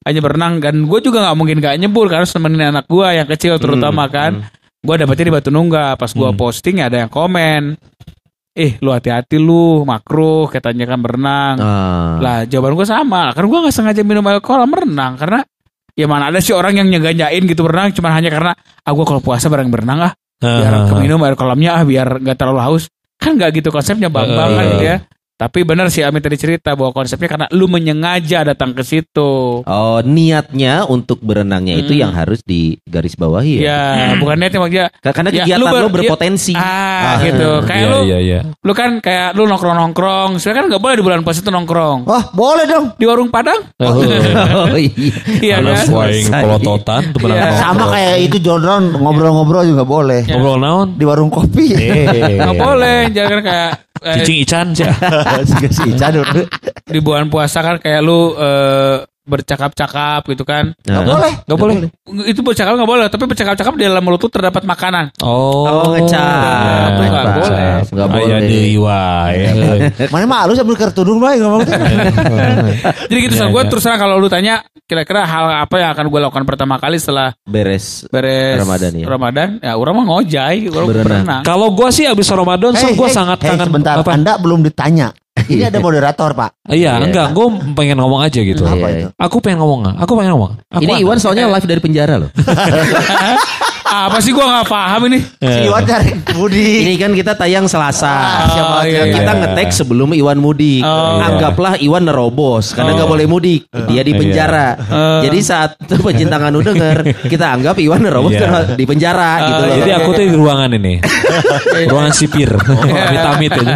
Hanya 0.00 0.20
berenang 0.20 0.58
dan 0.58 0.84
gue 0.84 1.00
juga 1.00 1.22
nggak 1.22 1.36
mungkin 1.36 1.56
nggak 1.60 1.76
nyebur 1.78 2.08
karena 2.08 2.24
harus 2.24 2.34
nemenin 2.34 2.72
anak 2.72 2.84
gue 2.88 3.08
yang 3.14 3.28
kecil 3.28 3.56
terutama 3.56 4.10
kan. 4.10 4.44
gue 4.80 4.94
dapetnya 4.96 5.28
di 5.28 5.32
Batu 5.36 5.50
Nungga 5.52 5.92
pas 5.94 6.08
gue 6.08 6.30
posting 6.32 6.80
ada 6.80 7.04
yang 7.04 7.12
komen 7.12 7.76
eh 8.50 8.80
lu 8.80 8.90
hati-hati 8.90 9.36
lu 9.36 9.84
makruh 9.84 10.48
katanya 10.48 10.88
kan 10.88 10.98
berenang. 11.04 11.54
Ah. 11.60 12.16
lah 12.16 12.38
jawaban 12.48 12.80
gue 12.80 12.88
sama 12.88 13.28
karena 13.36 13.46
gue 13.52 13.60
nggak 13.68 13.76
sengaja 13.76 14.00
minum 14.08 14.24
air 14.24 14.40
kolam 14.40 14.72
berenang 14.72 15.20
karena 15.20 15.44
ya 15.92 16.08
mana 16.08 16.32
ada 16.32 16.40
sih 16.40 16.56
orang 16.56 16.80
yang 16.80 16.88
nyeganyain 16.88 17.44
gitu 17.44 17.60
berenang 17.60 17.92
cuma 17.92 18.08
hanya 18.16 18.32
karena 18.32 18.52
ah 18.56 18.92
gue 18.96 19.04
kalau 19.04 19.20
puasa 19.20 19.52
bareng 19.52 19.68
berenang 19.68 20.00
ah 20.00 20.12
biar 20.40 20.88
keminum 20.88 21.20
air 21.28 21.36
kolamnya 21.36 21.76
ah 21.76 21.82
biar 21.84 22.16
nggak 22.24 22.36
terlalu 22.40 22.60
haus 22.64 22.88
kan 23.20 23.36
nggak 23.36 23.60
gitu 23.60 23.68
konsepnya 23.68 24.08
bang 24.08 24.32
bang 24.32 24.50
kan 24.56 24.66
ya 24.80 24.96
tapi 25.40 25.64
benar 25.64 25.88
sih 25.88 26.04
Amit 26.04 26.20
tadi 26.20 26.36
cerita 26.36 26.76
bahwa 26.76 26.92
konsepnya 26.92 27.24
karena 27.26 27.46
lu 27.50 27.64
menyengaja 27.64 28.44
datang 28.44 28.70
ke 28.70 28.82
situ 28.82 29.64
Oh, 29.64 29.98
niatnya 30.02 30.84
untuk 30.84 31.16
berenangnya 31.18 31.74
itu 31.74 31.92
Hmm. 31.92 32.02
yang 32.02 32.12
harus 32.12 32.44
digarisbawahi 32.44 33.54
ya. 33.58 33.80
ya 33.96 34.08
bukan 34.14 34.36
niatnya 34.36 34.60
maksudnya 34.60 34.86
Ka- 34.94 35.12
Karena 35.12 35.30
Ya, 35.30 35.36
kegiatan 35.42 35.58
lu 35.58 35.66
ber- 35.66 35.80
lo 35.80 35.88
berpotensi. 35.90 36.52
ah, 36.52 37.16
gitu 37.18 37.48
kayak 37.68 37.80
Iya 37.80 37.88
lu 37.90 38.00
iya 38.04 38.18
iya. 38.20 38.38
lu 38.60 38.72
kan 38.72 39.00
kayak 39.00 39.32
lu 39.32 39.46
nongkrong 39.46 39.72
nongkrong 39.74 40.30
sebenarnya 40.36 40.60
kan 40.60 40.66
nggak 40.68 40.82
boleh 40.82 40.94
di 40.94 41.02
bulan 41.02 41.20
puasa 41.22 41.40
itu 41.40 41.48
nongkrong 41.48 41.98
Wah, 42.04 42.24
boleh 42.30 42.64
dong. 42.64 42.84
di 42.94 43.04
warung 43.04 43.30
padang 43.30 43.64
Oh 43.78 44.04
iya. 44.76 44.92
iya 45.40 45.54
Alas 45.56 45.88
kan 45.88 46.42
pelototan 46.42 47.00
tuh 47.10 47.18
Iya. 47.20 47.24
benar. 47.30 47.52
Sama 47.56 47.84
kayak 47.88 48.16
itu 48.22 48.36
Jondron 48.38 48.92
ngobrol-ngobrol 48.92 49.64
juga 49.64 49.84
boleh. 49.84 50.20
Ngobrol 50.26 50.56
naon? 50.58 50.88
Di 50.94 51.04
warung 51.04 51.28
kopi. 51.28 51.72
nggak 51.72 52.54
boleh 52.54 52.98
jangan 53.08 53.40
kayak 53.40 53.70
eh, 53.72 53.89
Cicing 54.00 54.38
ican 54.44 54.66
sih. 54.72 54.88
si 55.76 55.82
Ican 55.92 56.10
dulu. 56.16 56.42
di 56.90 56.98
bulan 57.04 57.28
puasa 57.28 57.60
kan 57.60 57.76
kayak 57.78 58.00
lu 58.02 58.34
eh, 58.34 59.04
bercakap-cakap 59.30 60.20
gitu 60.26 60.42
kan 60.42 60.74
Nggak 60.82 61.04
boleh. 61.04 61.32
Gak 61.40 61.56
boleh. 61.56 61.74
itu 62.26 62.40
bercakap 62.40 62.74
nggak 62.74 62.90
boleh 62.90 63.06
tapi 63.06 63.24
bercakap-cakap 63.24 63.72
di 63.74 63.84
dalam 63.84 64.02
mulut 64.02 64.18
tuh 64.18 64.28
terdapat 64.28 64.62
makanan 64.62 65.14
Oh, 65.20 65.62
Oh, 65.62 65.94
ngecap. 65.94 66.90
Nggak 66.98 67.24
boleh. 67.32 67.70
Nggak 67.86 68.08
boleh. 68.10 68.40
deui 68.42 68.74
wae. 68.76 69.38
Mana 70.12 70.24
mah 70.26 70.38
halus 70.44 70.58
ambil 70.58 70.76
kertudung 70.76 71.16
bae 71.16 71.38
ngomong 71.38 71.62
jadi 73.06 73.18
gitu 73.20 73.34
Iya, 73.34 73.40
so 73.40 73.46
gue 73.48 73.62
iya. 73.62 73.70
terus 73.70 73.82
terang 73.82 74.00
kalau 74.00 74.16
lu 74.16 74.26
tanya 74.26 74.54
kira-kira 74.84 75.22
hal 75.22 75.44
apa 75.62 75.74
yang 75.76 75.90
akan 75.92 76.04
gue 76.06 76.20
lakukan 76.20 76.44
pertama 76.44 76.74
kali 76.76 76.96
setelah 76.96 77.30
Beres. 77.44 78.04
beres 78.08 78.58
Ramadan 78.58 78.90
ya? 78.92 79.06
Ramadan 79.06 79.48
ya 79.60 79.72
orang 79.74 79.94
mah 79.94 80.06
ngojai 80.08 80.58
Berenang. 80.66 80.88
berenang 80.90 81.42
Kalau 81.42 81.70
gua 81.70 81.88
sih 81.90 82.04
abis 82.04 82.26
Ramadan, 82.28 82.74
so 82.74 82.86
hei, 82.86 82.96
sangat 83.06 83.38
kangen. 83.38 83.66
sebentar, 83.66 83.94
Apa? 83.96 84.12
Anda 84.12 84.34
belum 84.36 84.62
ditanya. 84.62 85.12
Ini 85.50 85.70
ada 85.70 85.78
moderator, 85.78 86.30
Pak. 86.34 86.50
Iya, 86.68 86.98
Iya. 86.98 87.06
enggak. 87.06 87.26
Gue 87.34 87.46
pengen 87.74 87.98
ngomong 87.98 88.20
aja 88.22 88.38
gitu. 88.38 88.62
Apa 88.66 88.86
Iya, 88.86 88.88
itu? 88.94 89.08
Aku 89.14 89.36
pengen 89.38 89.58
ngomong. 89.62 89.94
Aku 89.98 90.12
pengen 90.14 90.34
ngomong. 90.34 90.52
Aku 90.68 90.82
Ini 90.82 90.92
anak. 90.98 91.02
Iwan 91.06 91.18
soalnya 91.18 91.46
live 91.50 91.66
dari 91.66 91.80
penjara 91.82 92.14
loh. 92.18 92.30
Apa 93.90 94.22
sih 94.22 94.30
gua 94.30 94.46
nggak 94.46 94.68
paham 94.70 95.10
ini? 95.10 95.18
Si 95.42 95.58
Iwan 95.66 95.82
cari 95.82 96.14
mudik. 96.30 96.78
Ini 96.86 96.94
kan 96.94 97.10
kita 97.10 97.32
tayang 97.34 97.66
Selasa. 97.66 98.14
Oh, 98.54 98.82
iya, 98.86 99.10
iya. 99.10 99.14
Kita 99.18 99.32
ngetek 99.34 99.68
sebelum 99.74 100.14
Iwan 100.14 100.38
mudik. 100.38 100.86
Oh. 100.86 101.18
Anggaplah 101.18 101.74
Iwan 101.76 102.06
nerobos 102.06 102.70
karena 102.70 102.94
nggak 102.94 103.10
boleh 103.10 103.26
mudik. 103.26 103.66
Dia 103.90 104.06
di 104.06 104.14
penjara. 104.14 104.78
Jadi 105.26 105.38
saat 105.42 105.74
pencintaan 106.06 106.54
nu 106.54 106.62
denger, 106.62 107.02
kita 107.26 107.50
anggap 107.50 107.76
Iwan 107.76 108.00
nerobos 108.00 108.30
Iya. 108.30 108.46
karena 108.46 108.60
di 108.78 108.84
penjara 108.86 109.30
gitu 109.42 109.60
loh. 109.60 109.74
Jadi 109.74 109.90
aku 109.90 110.08
tuh 110.14 110.24
di 110.24 110.34
ruangan 110.38 110.70
ini. 110.70 110.94
ruangan 111.90 112.12
sipir. 112.14 112.50
Amit-amit 112.54 113.52
ini. 113.58 113.74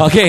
Oke. 0.00 0.26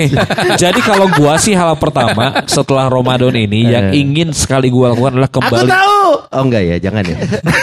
Jadi 0.54 0.80
kalau 0.84 1.08
gua 1.08 1.40
sih 1.40 1.56
hal 1.56 1.80
pertama 1.80 2.44
setelah 2.44 2.92
Ramadan 2.92 3.32
ini 3.32 3.72
yang 3.72 3.88
ingin 3.88 4.36
sekali 4.36 4.68
gua 4.68 4.92
lakukan 4.92 5.16
adalah 5.16 5.30
Aku 5.32 5.40
kembali 5.40 5.64
tahu. 5.64 6.04
Oh 6.28 6.42
enggak 6.44 6.62
ya, 6.62 6.76
jangan 6.76 7.08
ya. 7.08 7.16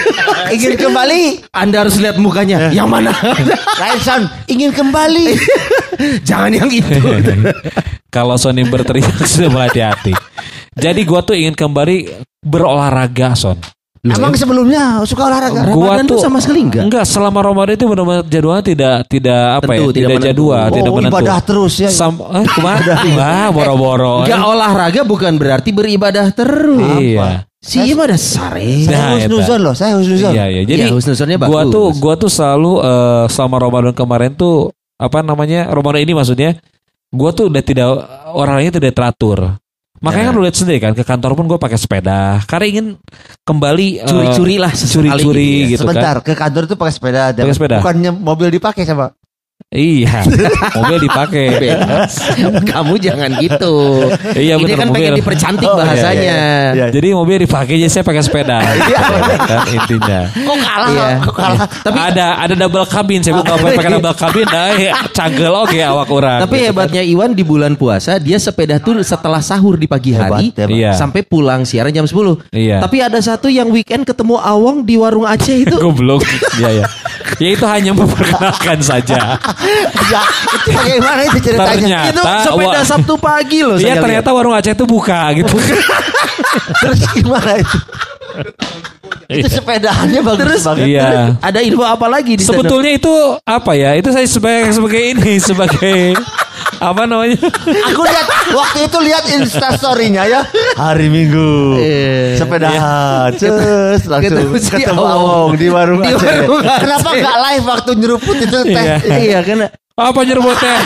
Ingin 0.55 0.73
kembali. 0.75 1.50
Anda 1.51 1.83
harus 1.83 1.99
lihat 1.99 2.15
mukanya. 2.15 2.71
Yang 2.71 2.87
mana? 2.87 3.11
Lain 3.83 3.99
son, 3.99 4.23
ingin 4.47 4.71
kembali. 4.71 5.35
jangan 6.27 6.47
yang 6.47 6.71
itu. 6.71 6.95
kalau 8.15 8.39
Sony 8.39 8.63
berteriak 8.63 9.19
sudah 9.27 9.51
mulai 9.51 9.67
hati-hati. 9.67 10.15
Jadi 10.79 11.03
gua 11.03 11.19
tuh 11.19 11.35
ingin 11.35 11.51
kembali 11.51 12.07
berolahraga 12.39 13.35
Son. 13.35 13.59
Emang 14.01 14.31
sebelumnya 14.33 15.03
suka 15.03 15.27
olahraga? 15.27 15.67
Gua 15.75 15.99
Ramadan 15.99 16.07
tuh 16.07 16.17
tuh 16.17 16.23
sama 16.23 16.39
sekali 16.39 16.63
enggak? 16.63 16.87
Enggak, 16.87 17.03
selama 17.03 17.43
Ramadan 17.43 17.75
itu 17.75 17.85
benar-benar 17.85 18.23
jadwalnya 18.31 18.63
tidak 18.65 18.95
tidak 19.11 19.43
apa 19.59 19.71
Tentu, 19.75 19.83
ya, 19.83 19.91
tidak 19.91 20.09
tidak, 20.09 20.25
jadwal, 20.31 20.55
Oh, 20.63 20.71
tidak 20.71 20.91
menentu. 20.95 21.13
ibadah 21.19 21.39
terus 21.43 21.73
ya. 21.83 21.89
Sam, 21.91 22.15
eh, 22.15 22.47
ke 22.47 22.59
mana? 22.63 22.95
Wah, 23.11 23.47
boro-boro. 23.51 24.15
Enggak 24.23 24.41
olahraga 24.47 25.01
bukan 25.03 25.35
berarti 25.35 25.69
beribadah 25.75 26.31
terus. 26.31 26.95
Iya. 26.97 27.50
Si 27.61 27.77
Ima 27.77 28.09
ada 28.09 28.17
sare. 28.17 28.65
Saya 28.83 28.97
Nah, 28.97 29.09
husnuzon 29.15 29.59
loh, 29.61 29.75
saya 29.77 29.93
husnuzon. 29.93 30.33
Iya, 30.33 30.45
iya. 30.49 30.61
Jadi 30.65 30.81
Iya, 30.81 30.93
husnuzonnya 30.97 31.37
gua 31.37 31.61
bagus. 31.61 31.69
tuh 31.69 31.85
gua 32.01 32.13
tuh 32.17 32.31
selalu 32.33 32.71
eh, 32.81 33.25
selama 33.29 33.55
Ramadan 33.61 33.93
kemarin 33.93 34.33
tuh 34.33 34.73
apa 34.97 35.21
namanya? 35.21 35.69
Ramadan 35.69 36.01
ini 36.01 36.17
maksudnya 36.17 36.57
gua 37.13 37.29
tuh 37.31 37.53
udah 37.53 37.61
tidak 37.61 37.85
orangnya 38.33 38.81
tidak 38.81 38.97
teratur. 38.97 39.61
Makanya 40.01 40.33
kan 40.33 40.35
lu 40.35 40.41
lihat 40.41 40.57
sendiri 40.57 40.81
kan 40.81 40.97
ke 40.97 41.05
kantor 41.05 41.37
pun 41.37 41.45
gue 41.45 41.61
pakai 41.61 41.77
sepeda 41.77 42.41
karena 42.49 42.65
ingin 42.65 42.85
kembali 43.45 44.01
eh, 44.01 44.09
Curi-curi 44.09 44.57
lah 44.57 44.73
sesekali 44.73 45.13
curi-curi 45.13 45.45
gitu 45.45 45.61
ya. 45.61 45.69
gitu 45.77 45.81
Sebentar, 45.85 46.15
kan. 46.17 46.25
ke 46.25 46.33
kantor 46.33 46.61
itu 46.65 46.73
pakai 46.73 46.93
sepeda. 46.97 47.21
Pakai 47.37 47.53
sepeda. 47.53 47.77
Bukannya 47.85 48.09
mobil 48.09 48.49
dipakai 48.49 48.81
sama. 48.81 49.13
Iya, 49.71 50.27
mobil 50.75 50.99
dipakai. 50.99 51.47
Kamu 52.75 52.99
jangan 52.99 53.39
gitu. 53.39 54.03
Iya, 54.35 54.59
Ini 54.59 54.67
bener, 54.67 54.75
kan 54.75 54.87
mobil. 54.91 54.95
pengen 54.99 55.11
dipercantik 55.15 55.63
Oh, 55.63 55.71
iya, 55.71 55.79
bahasanya. 55.79 56.39
iya, 56.75 56.85
Jadi 56.91 57.07
mobil 57.15 57.47
dipakai 57.47 57.79
jadi 57.79 57.87
saya 57.87 58.03
pakai 58.03 58.19
sepeda. 58.19 58.59
kan 59.47 59.59
intinya. 59.71 60.27
Kok 60.27 60.57
kalah? 60.59 60.89
Iya. 60.91 61.07
Kok 61.23 61.35
kalah? 61.39 61.59
Tapi 61.87 61.99
ada 62.03 62.27
ada 62.43 62.53
double 62.59 62.83
cabin, 62.83 63.23
saya 63.23 63.39
bukan 63.39 63.55
pakai 63.71 63.91
double 63.95 64.11
cabin, 64.19 64.45
nah 64.51 64.67
cagel 65.07 65.53
oke 65.55 65.79
awak 65.79 66.07
orang. 66.11 66.39
Tapi 66.43 66.57
hebatnya 66.67 67.01
Iwan 67.07 67.31
di 67.31 67.43
bulan 67.47 67.79
puasa 67.79 68.19
dia 68.19 68.43
sepeda 68.43 68.75
tuh 68.75 68.99
setelah 68.99 69.39
sahur 69.39 69.79
di 69.79 69.87
pagi 69.87 70.11
hari 70.11 70.51
hebat. 70.51 70.67
Iya. 70.67 70.91
sampai 70.99 71.23
pulang 71.23 71.63
siaran 71.63 71.95
jam 71.95 72.03
10. 72.03 72.43
Iya. 72.51 72.83
Tapi 72.83 72.99
ada 72.99 73.23
satu 73.23 73.47
yang 73.47 73.71
weekend 73.71 74.03
ketemu 74.03 74.35
Awong 74.35 74.83
di 74.83 74.99
warung 74.99 75.23
Aceh 75.23 75.63
itu. 75.63 75.79
Goblok. 75.79 76.27
Iya 76.59 76.83
ya. 76.83 76.87
Ya 77.39 77.55
itu 77.55 77.63
hanya 77.63 77.95
memperkenalkan 77.95 78.83
saja. 78.83 79.39
Ya, 80.07 80.21
itu 80.51 80.69
bagaimana 80.71 81.21
itu 81.23 81.39
ceritanya? 81.41 81.99
itu 82.05 82.17
Ternyata 82.17 82.43
sepeda 82.43 82.79
wa- 82.79 82.87
Sabtu 82.87 83.13
pagi 83.15 83.59
loh 83.61 83.77
Iya 83.77 83.95
ternyata 83.97 84.29
warung 84.31 84.51
Aceh 84.51 84.71
itu 84.71 84.85
buka 84.85 85.31
gitu. 85.33 85.55
Terus 86.81 86.99
gimana 87.11 87.51
itu? 87.57 87.77
itu 89.31 89.47
sepedaannya 89.49 90.19
bagus 90.21 90.43
Terus- 90.43 90.65
banget. 90.65 90.85
Iya. 90.89 91.07
lihat. 91.07 91.29
Ada 91.39 91.59
info 91.61 91.83
apa 91.83 92.05
lagi 92.05 92.35
di 92.35 92.43
sana? 92.43 92.51
Sebetulnya 92.53 92.91
itu 92.93 93.13
apa 93.39 93.71
ya? 93.73 93.95
Itu 93.95 94.09
saya 94.09 94.27
sebagai 94.27 94.71
sebagai 94.71 95.01
ini 95.09 95.33
sebagai 95.39 95.99
apa 96.81 97.05
namanya? 97.05 97.37
Aku 97.87 98.01
lihat 98.01 98.25
waktu 98.51 98.79
itu 98.83 98.97
lihat 98.99 99.23
instastorynya 99.31 100.25
ya 100.25 100.41
hari 100.73 101.07
Minggu 101.07 101.77
Eh, 101.77 102.33
sepedahan 102.33 103.29
terus 103.31 104.01
langsung 104.03 104.33
Ketemu 104.33 104.55
si 104.57 104.69
ketemu 104.71 104.97
Awong. 104.97 105.13
Awong 105.13 105.51
di 105.55 105.67
warung 105.69 106.01
Di 106.01 106.09
warung 106.11 106.59
Aceh. 106.59 106.81
Kenapa 106.81 107.09
nggak 107.13 107.37
live 107.39 107.65
waktu 107.65 107.91
nyeruput 107.95 108.37
itu 108.39 108.57
teh? 108.65 108.73
Iya. 108.73 108.95
Iya 109.21 109.39
karena 109.41 109.67
Apa 109.93 110.25
nyeruput 110.25 110.57
teh? 110.57 110.77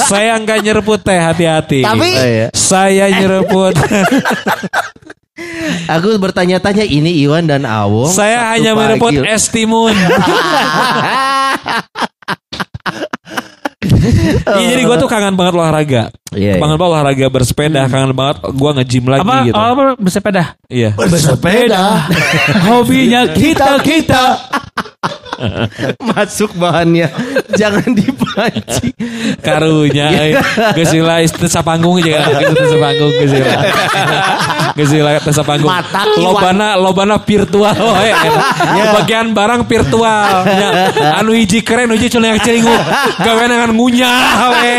Saya 0.00 0.32
enggak 0.34 0.64
nyeruput 0.64 1.04
teh, 1.04 1.18
hati-hati. 1.18 1.84
Tapi 1.84 2.08
Oh, 2.08 2.24
iya. 2.24 2.48
saya 2.50 3.12
nyeruput. 3.12 3.76
aku 5.92 6.16
bertanya-tanya 6.16 6.80
ini 6.82 7.20
Iwan 7.20 7.44
dan 7.44 7.68
Awong. 7.68 8.08
saya 8.08 8.56
hanya 8.56 8.72
pagi. 8.72 8.96
menyeruput 8.96 9.28
es 9.28 9.52
timun. 9.52 9.92
Iya 14.46 14.66
jadi 14.78 14.82
gue 14.86 14.96
tuh 15.02 15.10
kangen 15.10 15.34
banget 15.34 15.54
olahraga. 15.58 16.02
Iya, 16.30 16.58
kangen 16.58 16.78
banget 16.78 16.80
olahraga 16.86 17.26
bersepeda, 17.34 17.80
kangen 17.90 18.12
banget 18.14 18.36
gue 18.46 18.70
nge-gym 18.78 19.04
lagi 19.10 19.26
Apa, 19.26 19.36
gitu. 19.42 19.56
apa 19.58 19.82
bersepeda? 19.98 20.44
Iya. 20.70 20.90
bersepeda 20.94 21.82
Hobinya 22.70 23.20
kita 23.34 23.82
kita. 23.82 24.24
Masuk 26.00 26.56
bahannya. 26.56 27.12
Jangan 27.52 27.92
dipancing. 27.92 28.96
Karunya 29.44 30.40
Gesila 30.72 31.20
tesa 31.24 31.60
panggung 31.60 32.00
aja 32.00 32.40
gitu 32.40 32.52
tesa 32.56 32.76
panggung 32.80 33.12
Gesila. 33.20 33.54
Gesila 34.72 35.10
tesa 35.20 35.42
panggung. 35.44 35.68
Mata. 35.68 36.02
Lobana 36.16 36.80
lobana 36.80 37.16
virtual 37.20 37.76
we. 37.76 38.12
Bagian 38.96 39.36
barang 39.36 39.68
virtual. 39.68 40.32
Ya, 40.48 40.68
anu 41.20 41.36
hiji 41.36 41.60
keren 41.60 41.92
hiji 41.92 42.08
yang 42.08 42.40
celingu. 42.40 42.76
Gawe 43.20 43.44
dengan 43.44 43.70
ngunyah 43.76 44.52
we. 44.56 44.72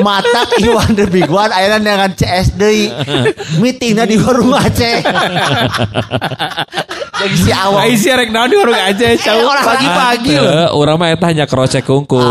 mata 0.00 0.48
Iwan 0.56 0.96
the 0.96 1.04
Big 1.04 1.28
One 1.28 1.52
akhirnya 1.52 1.80
dengan 1.84 2.10
CSD 2.16 2.62
meetingnya 3.60 4.08
di 4.08 4.16
warung 4.16 4.56
Aceh 4.56 5.04
jadi 7.22 7.36
si 7.38 7.50
Awong 7.54 7.80
Ai 7.82 7.94
rek 7.94 8.28
naon 8.34 8.48
di 8.50 8.56
warung 8.58 8.74
aja 8.74 9.06
cau. 9.18 9.38
Pagi-pagi 9.62 10.34
loh. 10.34 10.50
Eh, 10.50 10.68
Urang 10.78 10.96
mah 10.98 11.14
eta 11.14 11.26
hanya 11.30 11.46
krocek 11.46 11.86
kungkul. 11.86 12.22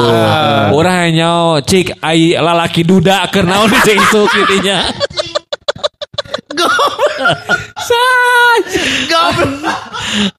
Urang 0.75 0.97
hanya 1.07 1.59
cik 1.63 2.03
ai 2.03 2.35
lalaki 2.35 2.83
duda 2.83 3.23
keur 3.31 3.47
naon 3.47 3.71
di 3.71 3.93
isuk 3.95 4.29
intinya. 4.35 4.91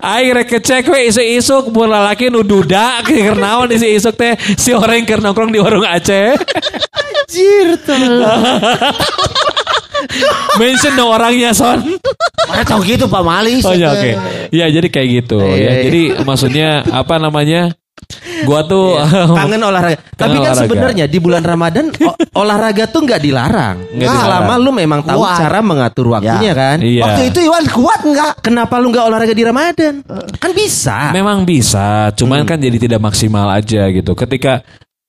Aing 0.03 0.33
rek 0.37 0.49
kecek 0.53 0.85
we 0.93 1.09
isuk-isuk 1.09 1.73
mun 1.73 1.89
lalaki 1.89 2.29
nu 2.29 2.45
duda 2.45 3.01
keur 3.01 3.37
naon 3.41 3.73
isi 3.73 3.97
isuk 3.97 4.15
teh 4.17 4.37
si 4.61 4.77
orang 4.77 5.09
keur 5.09 5.25
nongkrong 5.25 5.49
di 5.49 5.59
warung 5.59 5.87
Aceh. 5.89 6.37
Anjir 6.93 7.81
tuh. 7.81 7.97
Mention 10.57 10.93
dong 10.95 11.11
orangnya 11.11 11.51
son. 11.53 11.81
mana 12.43 12.63
tahu 12.63 12.83
gitu 12.85 13.07
Pak 13.07 13.23
Mali 13.23 13.59
Oh 13.61 13.73
ya 13.73 13.91
oke. 13.91 14.11
Ya 14.51 14.67
jadi 14.67 14.85
kayak 14.85 15.09
gitu 15.21 15.41
Iya, 15.41 15.49
ya. 15.49 15.57
iya. 15.57 15.73
Jadi 15.85 16.03
maksudnya 16.23 16.69
apa 16.87 17.17
namanya? 17.17 17.73
Gua 18.43 18.61
tuh 18.63 18.99
Kangen 19.39 19.63
olahraga. 19.63 19.97
Tapi 20.13 20.35
kan 20.35 20.43
olahraga. 20.45 20.61
sebenarnya 20.61 21.05
di 21.07 21.17
bulan 21.17 21.41
Ramadan 21.41 21.89
olahraga 22.33 22.85
tuh 22.87 23.01
nggak 23.01 23.21
dilarang. 23.21 23.77
Nggak 23.91 24.09
Selama 24.11 24.27
dilarang. 24.51 24.59
lu 24.59 24.71
memang 24.75 25.01
tahu 25.01 25.23
Kuat. 25.23 25.39
cara 25.39 25.59
mengatur 25.63 26.07
waktunya 26.11 26.43
Ya. 26.45 26.53
kan. 26.53 26.77
Iya. 26.79 27.03
waktu 27.07 27.23
itu 27.31 27.39
Iwan 27.43 27.65
kuat 27.65 28.01
nggak 28.03 28.33
Kenapa 28.43 28.75
lu 28.77 28.91
nggak 28.91 29.07
olahraga 29.07 29.33
di 29.33 29.45
Ramadan? 29.45 29.95
Kan 30.37 30.51
bisa. 30.53 31.09
Memang 31.11 31.47
bisa, 31.47 32.11
Hmm. 32.11 32.17
cuman 32.19 32.43
kan 32.43 32.59
jadi 32.59 32.77
tidak 32.77 33.01
maksimal 33.01 33.47
aja 33.49 33.87
gitu. 33.89 34.13
Ketika 34.13 34.61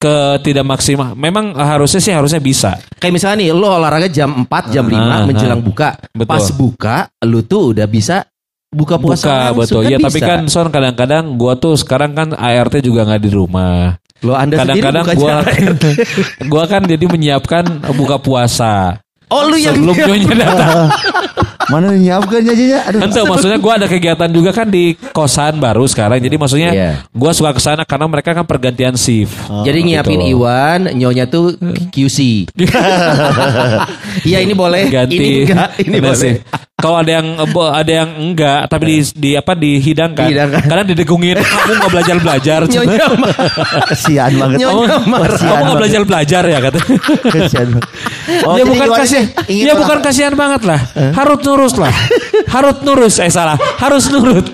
ke 0.03 0.15
tidak 0.43 0.67
maksimal, 0.67 1.15
memang 1.15 1.55
harusnya 1.55 2.03
sih 2.03 2.11
harusnya 2.11 2.43
bisa. 2.43 2.75
Kayak 2.99 3.13
misalnya 3.15 3.37
nih 3.39 3.49
lu 3.55 3.63
olahraga 3.63 4.11
jam 4.11 4.43
4, 4.43 4.67
jam 4.75 4.83
5 4.83 4.99
Ah, 4.99 5.23
menjelang 5.23 5.63
ah. 5.63 5.65
buka. 5.65 5.89
Betul. 6.11 6.27
Pas 6.27 6.45
buka 6.51 6.97
lu 7.23 7.39
tuh 7.47 7.71
udah 7.71 7.87
bisa 7.87 8.27
buka 8.73 8.97
puasa 8.99 9.23
Buka 9.23 9.35
langsung, 9.53 9.59
betul. 9.63 9.81
kan 9.85 9.91
ya 9.93 9.97
tapi 10.01 10.19
bisa. 10.19 10.27
kan 10.27 10.39
son 10.49 10.67
kadang-kadang 10.73 11.23
gua 11.37 11.53
tuh 11.55 11.77
sekarang 11.77 12.11
kan 12.17 12.27
ART 12.35 12.73
juga 12.83 13.07
nggak 13.07 13.21
di 13.23 13.31
rumah. 13.31 13.95
Lo 14.25 14.33
Anda 14.35 14.59
Kadang-kadang 14.65 15.05
gua 15.15 15.35
gua 16.51 16.63
kan 16.67 16.81
jadi 16.83 17.05
menyiapkan 17.07 17.63
buka 17.95 18.19
puasa. 18.19 18.99
Oh 19.31 19.47
lu 19.47 19.55
yang 19.55 19.77
Sebelum 19.79 19.95
nyonya 19.97 20.35
datang. 20.35 20.77
mana 21.69 21.93
nyiapkan 21.93 22.43
aja 22.43 22.83
aduh 22.85 22.99
Kan 22.99 23.09
tuh, 23.09 23.23
maksudnya 23.23 23.55
gua 23.55 23.73
ada 23.77 23.87
kegiatan 23.87 24.27
juga 24.27 24.51
kan 24.51 24.67
di 24.67 24.95
kosan 25.11 25.57
baru 25.57 25.85
sekarang. 25.85 26.19
Jadi 26.19 26.35
maksudnya 26.35 26.69
Iya. 26.71 26.91
gua 27.09 27.31
suka 27.31 27.51
ke 27.51 27.61
sana 27.61 27.83
karena 27.83 28.05
mereka 28.05 28.31
kan 28.31 28.43
pergantian 28.43 28.95
shift. 28.95 29.31
Jadi 29.63 29.79
nyiapin 29.83 30.19
Gitu. 30.19 30.35
Iwan, 30.35 30.91
nyonya 30.91 31.25
tuh 31.25 31.55
QC. 31.89 32.49
Iya 34.23 34.39
ini 34.39 34.53
boleh, 34.53 34.87
ganti 34.87 35.17
ini 35.17 35.29
enggak, 35.43 35.69
ini 35.81 35.97
Bener 35.99 36.13
boleh. 36.13 36.21
sih. 36.21 36.33
Kalau 36.73 36.99
ada 36.99 37.11
yang 37.15 37.27
ada 37.73 37.91
yang 37.93 38.09
enggak 38.13 38.59
tapi 38.67 38.83
di, 38.85 38.97
di 39.15 39.31
apa 39.33 39.55
dihidangkan. 39.55 40.27
Dihidangkan. 40.27 40.61
Karena 40.63 40.83
didegungin 40.83 41.37
kamu 41.39 41.71
nggak 41.79 41.91
belajar 41.91 42.15
belajar. 42.19 42.59
Nyonya 42.71 43.05
kesian 43.89 44.31
banget 44.37 44.57
Nyonya 44.61 44.87
kamu 44.99 45.05
nggak 45.63 45.79
belajar 45.79 46.01
belajar 46.03 46.43
ya 46.45 46.59
kata. 46.61 46.79
kesian 47.25 47.67
banget. 47.73 47.89
Oh, 48.47 48.55
ya 48.55 48.63
bukan 48.63 48.87
kasihan. 48.93 49.27
Ya 49.51 49.73
bukan 49.75 49.99
kasihan 49.99 50.33
banget 50.33 50.63
lah. 50.63 50.79
Harus 51.11 51.39
nurus 51.43 51.73
lah. 51.75 51.91
Harus 52.47 52.77
nurus. 52.81 53.15
Eh 53.19 53.27
salah. 53.27 53.59
Harus 53.77 54.07
nurut. 54.07 54.47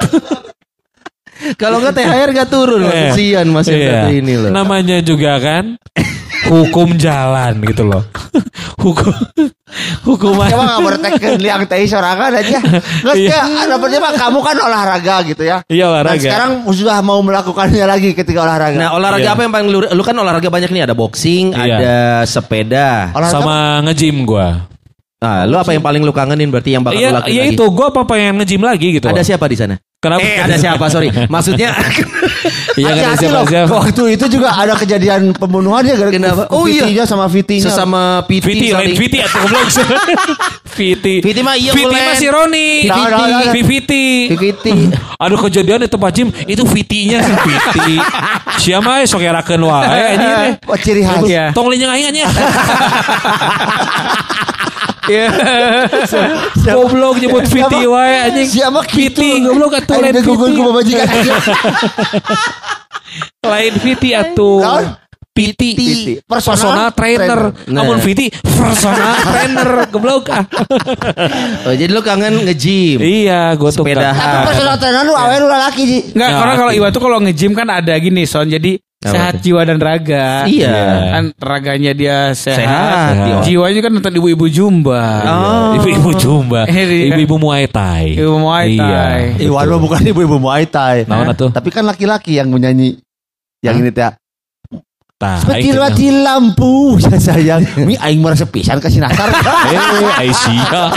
Kalau 1.55 1.79
enggak 1.79 1.95
THR 1.95 2.29
enggak 2.35 2.49
turun. 2.51 2.83
Iya. 2.83 3.15
Kesian 3.15 3.47
Mas 3.47 3.69
yang 3.69 3.79
Iya. 3.79 4.01
ini 4.11 4.33
loh. 4.35 4.49
Namanya 4.51 4.99
juga 4.99 5.39
kan 5.39 5.77
hukum 6.49 6.97
jalan 6.97 7.53
gitu 7.63 7.85
loh. 7.85 8.03
hukum 8.83 9.13
hukuman. 10.03 10.49
Coba 10.49 10.63
nggak 10.65 10.81
bertekan 10.81 11.33
liang 11.37 11.63
teh 11.63 11.85
sorangan 11.85 12.31
aja. 12.33 12.59
Nggak 13.05 13.15
Iya. 13.15 13.39
ya, 13.45 13.63
dapatnya 13.69 13.99
mah 13.99 14.13
kamu 14.13 14.39
kan 14.39 14.57
olahraga 14.57 15.15
gitu 15.23 15.43
ya. 15.43 15.61
Iya 15.65 15.85
Dan 15.85 15.91
olahraga. 15.93 16.19
sekarang 16.19 16.51
sudah 16.69 16.97
mau 16.99 17.19
melakukannya 17.21 17.85
lagi 17.85 18.11
ketika 18.11 18.41
olahraga. 18.41 18.75
Nah, 18.75 18.89
olahraga 18.91 19.23
Iya. 19.23 19.33
apa 19.33 19.41
yang 19.43 19.53
paling 19.53 19.67
lu, 19.69 19.79
lu 19.83 20.03
kan 20.03 20.15
olahraga 20.15 20.49
banyak 20.49 20.69
nih 20.69 20.83
ada 20.83 20.93
boxing, 20.93 21.53
Iya. 21.53 21.75
ada 21.77 21.95
sepeda. 22.25 23.13
olahraga 23.13 23.35
sama 23.35 23.55
nge-gym 23.85 24.25
gua. 24.25 24.65
Nah, 25.19 25.43
lu 25.43 25.55
apa 25.55 25.75
yang 25.75 25.83
paling 25.83 25.99
lu 25.99 26.15
kangenin 26.15 26.47
berarti 26.47 26.71
yang 26.73 26.81
bakal 26.81 26.95
lu 26.95 27.03
Iya, 27.03 27.09
lakuin 27.13 27.29
iya 27.29 27.43
lagi? 27.43 27.55
itu 27.55 27.63
gua 27.69 27.87
apa 27.91 28.01
pengen 28.03 28.39
nge-gym 28.39 28.63
lagi 28.63 28.87
gitu. 28.95 29.05
Ada 29.05 29.21
siapa 29.21 29.45
di 29.45 29.57
sana? 29.59 29.75
Kenapa? 29.99 30.23
Eh, 30.23 30.39
ada 30.39 30.55
siapa? 30.55 30.87
Sorry. 30.87 31.11
Maksudnya 31.27 31.75
Iya 32.79 32.95
kan 32.95 33.03
ada 33.03 33.15
siapa 33.19 33.35
loh. 33.35 33.43
siapa. 33.43 33.67
Waktu 33.83 34.03
itu 34.15 34.25
juga 34.31 34.55
ada 34.55 34.71
kejadian 34.71 35.35
pembunuhan 35.35 35.83
ya 35.83 35.99
gara 35.99 36.07
Kenapa? 36.07 36.47
Oh 36.55 36.63
Oh 36.63 36.65
iya. 36.71 36.87
iya 36.87 37.03
sama 37.03 37.27
Vitinya. 37.27 37.67
sesama 37.67 38.23
PT 38.23 38.43
Viti 38.47 38.67
lain 38.71 38.95
Viti 38.95 39.19
atau 39.19 39.43
goblok. 39.43 39.67
Viti. 40.79 41.19
Viti 41.19 41.41
mah 41.43 41.59
iya 41.59 41.75
Viti 41.75 41.91
mah 41.91 42.15
si 42.15 42.31
Roni. 42.31 42.87
Nah. 42.87 43.51
Viti. 43.51 44.31
Viti. 44.31 44.71
Aduh 45.27 45.39
kejadian 45.43 45.83
itu 45.83 45.99
Pak 45.99 46.11
Jim 46.15 46.31
itu 46.47 46.63
Vitinya 46.63 47.19
si 47.19 47.31
Viti. 47.35 47.99
Siapa 48.55 49.03
ya 49.03 49.05
sok 49.05 49.19
erakeun 49.19 49.67
wae 49.67 50.15
anjing 50.15 50.31
teh. 50.31 50.51
Oh, 50.63 50.77
ciri 50.79 51.03
khas. 51.03 51.27
Iya. 51.27 51.51
Tong 51.51 51.67
linyang 51.67 51.91
aing 51.91 52.07
anjing. 52.07 52.23
Iya. 55.09 55.27
Goblok 56.69 57.17
nyebut 57.17 57.45
Viti 57.45 57.81
wae 57.83 58.15
anjing. 58.23 58.47
Siapa 58.47 58.85
Viti 58.85 59.41
goblok 59.41 59.73
atuh 59.75 59.97
lain 59.97 60.21
gugun 60.21 60.49
ku 60.53 60.61
Viti. 60.61 60.61
pemajikan 60.63 61.07
aja. 61.09 61.33
Lain 63.41 63.73
Viti 63.75 64.09
atuh. 64.13 64.61
Viti. 65.29 65.71
Viti. 65.71 66.13
Personal, 66.19 66.51
Personal 66.51 66.87
trainer. 66.91 67.19
trainer. 67.23 67.41
Nah. 67.65 67.73
Namun 67.79 67.97
Viti 68.03 68.27
personal 68.27 69.13
trainer 69.25 69.69
goblok 69.87 70.27
ah. 70.29 70.43
Oh, 71.63 71.71
jadi 71.71 71.87
lu 71.87 72.03
kangen 72.03 72.43
nge-gym. 72.43 72.99
Iya, 72.99 73.55
gua 73.55 73.71
tuh 73.71 73.87
Sepedahan. 73.87 74.13
Tapi 74.13 74.45
personal 74.51 74.75
trainer 74.75 75.03
lu 75.03 75.15
awe 75.15 75.35
lu 75.39 75.47
laki 75.47 75.83
sih. 75.87 76.01
Enggak, 76.11 76.29
karena 76.35 76.53
kalau. 76.53 76.71
Iwan 76.75 76.89
tuh 76.91 77.01
kalau 77.01 77.17
nge-gym 77.23 77.55
kan 77.55 77.67
ada 77.71 77.93
gini, 77.95 78.27
Son. 78.27 78.45
Jadi 78.45 78.83
sehat 78.99 79.39
jiwa 79.39 79.63
dan 79.63 79.79
raga. 79.79 80.43
Iya. 80.43 80.75
Kan 81.15 81.25
raganya 81.39 81.91
dia 81.95 82.35
sehat. 82.35 82.59
Sehat. 82.59 83.13
Sehat. 83.15 83.43
Jiwanya 83.47 83.79
kan 83.79 83.91
nonton 83.95 84.13
ibu-ibu 84.19 84.45
jumba. 84.51 85.03
Oh. 85.23 85.71
Ibu-ibu 85.79 86.11
jumba. 86.19 86.61
Iya. 86.79 87.15
Ibu-ibu 87.15 87.39
Muay 87.39 87.71
Thai. 87.71 88.19
Ibu 88.19 88.35
Muay 88.43 88.75
Thai. 88.75 89.39
Iya. 89.39 89.47
Iwan 89.47 89.65
mah 89.71 89.79
bukan 89.79 90.01
ibu-ibu 90.03 90.35
Muay 90.35 90.67
Thai. 90.67 91.07
Naon 91.07 91.31
atuh? 91.31 91.49
Tapi 91.55 91.69
kan 91.71 91.87
laki-laki 91.87 92.35
yang 92.35 92.51
menyanyi 92.51 92.99
yang 93.63 93.79
ini 93.79 93.91
teh. 93.91 94.18
Tah, 95.19 95.35
Seperti 95.35 95.67
aing 95.67 95.75
teh- 95.75 95.83
mati 95.83 96.07
lampu 96.15 96.73
ya 97.03 97.11
sayang. 97.13 97.59
Mi 97.83 97.91
aing 97.93 98.23
merasa 98.23 98.47
pisan 98.47 98.79
kasih 98.79 99.03
nasar. 99.03 99.27
Eh, 99.69 100.23
Aisyah. 100.23 100.89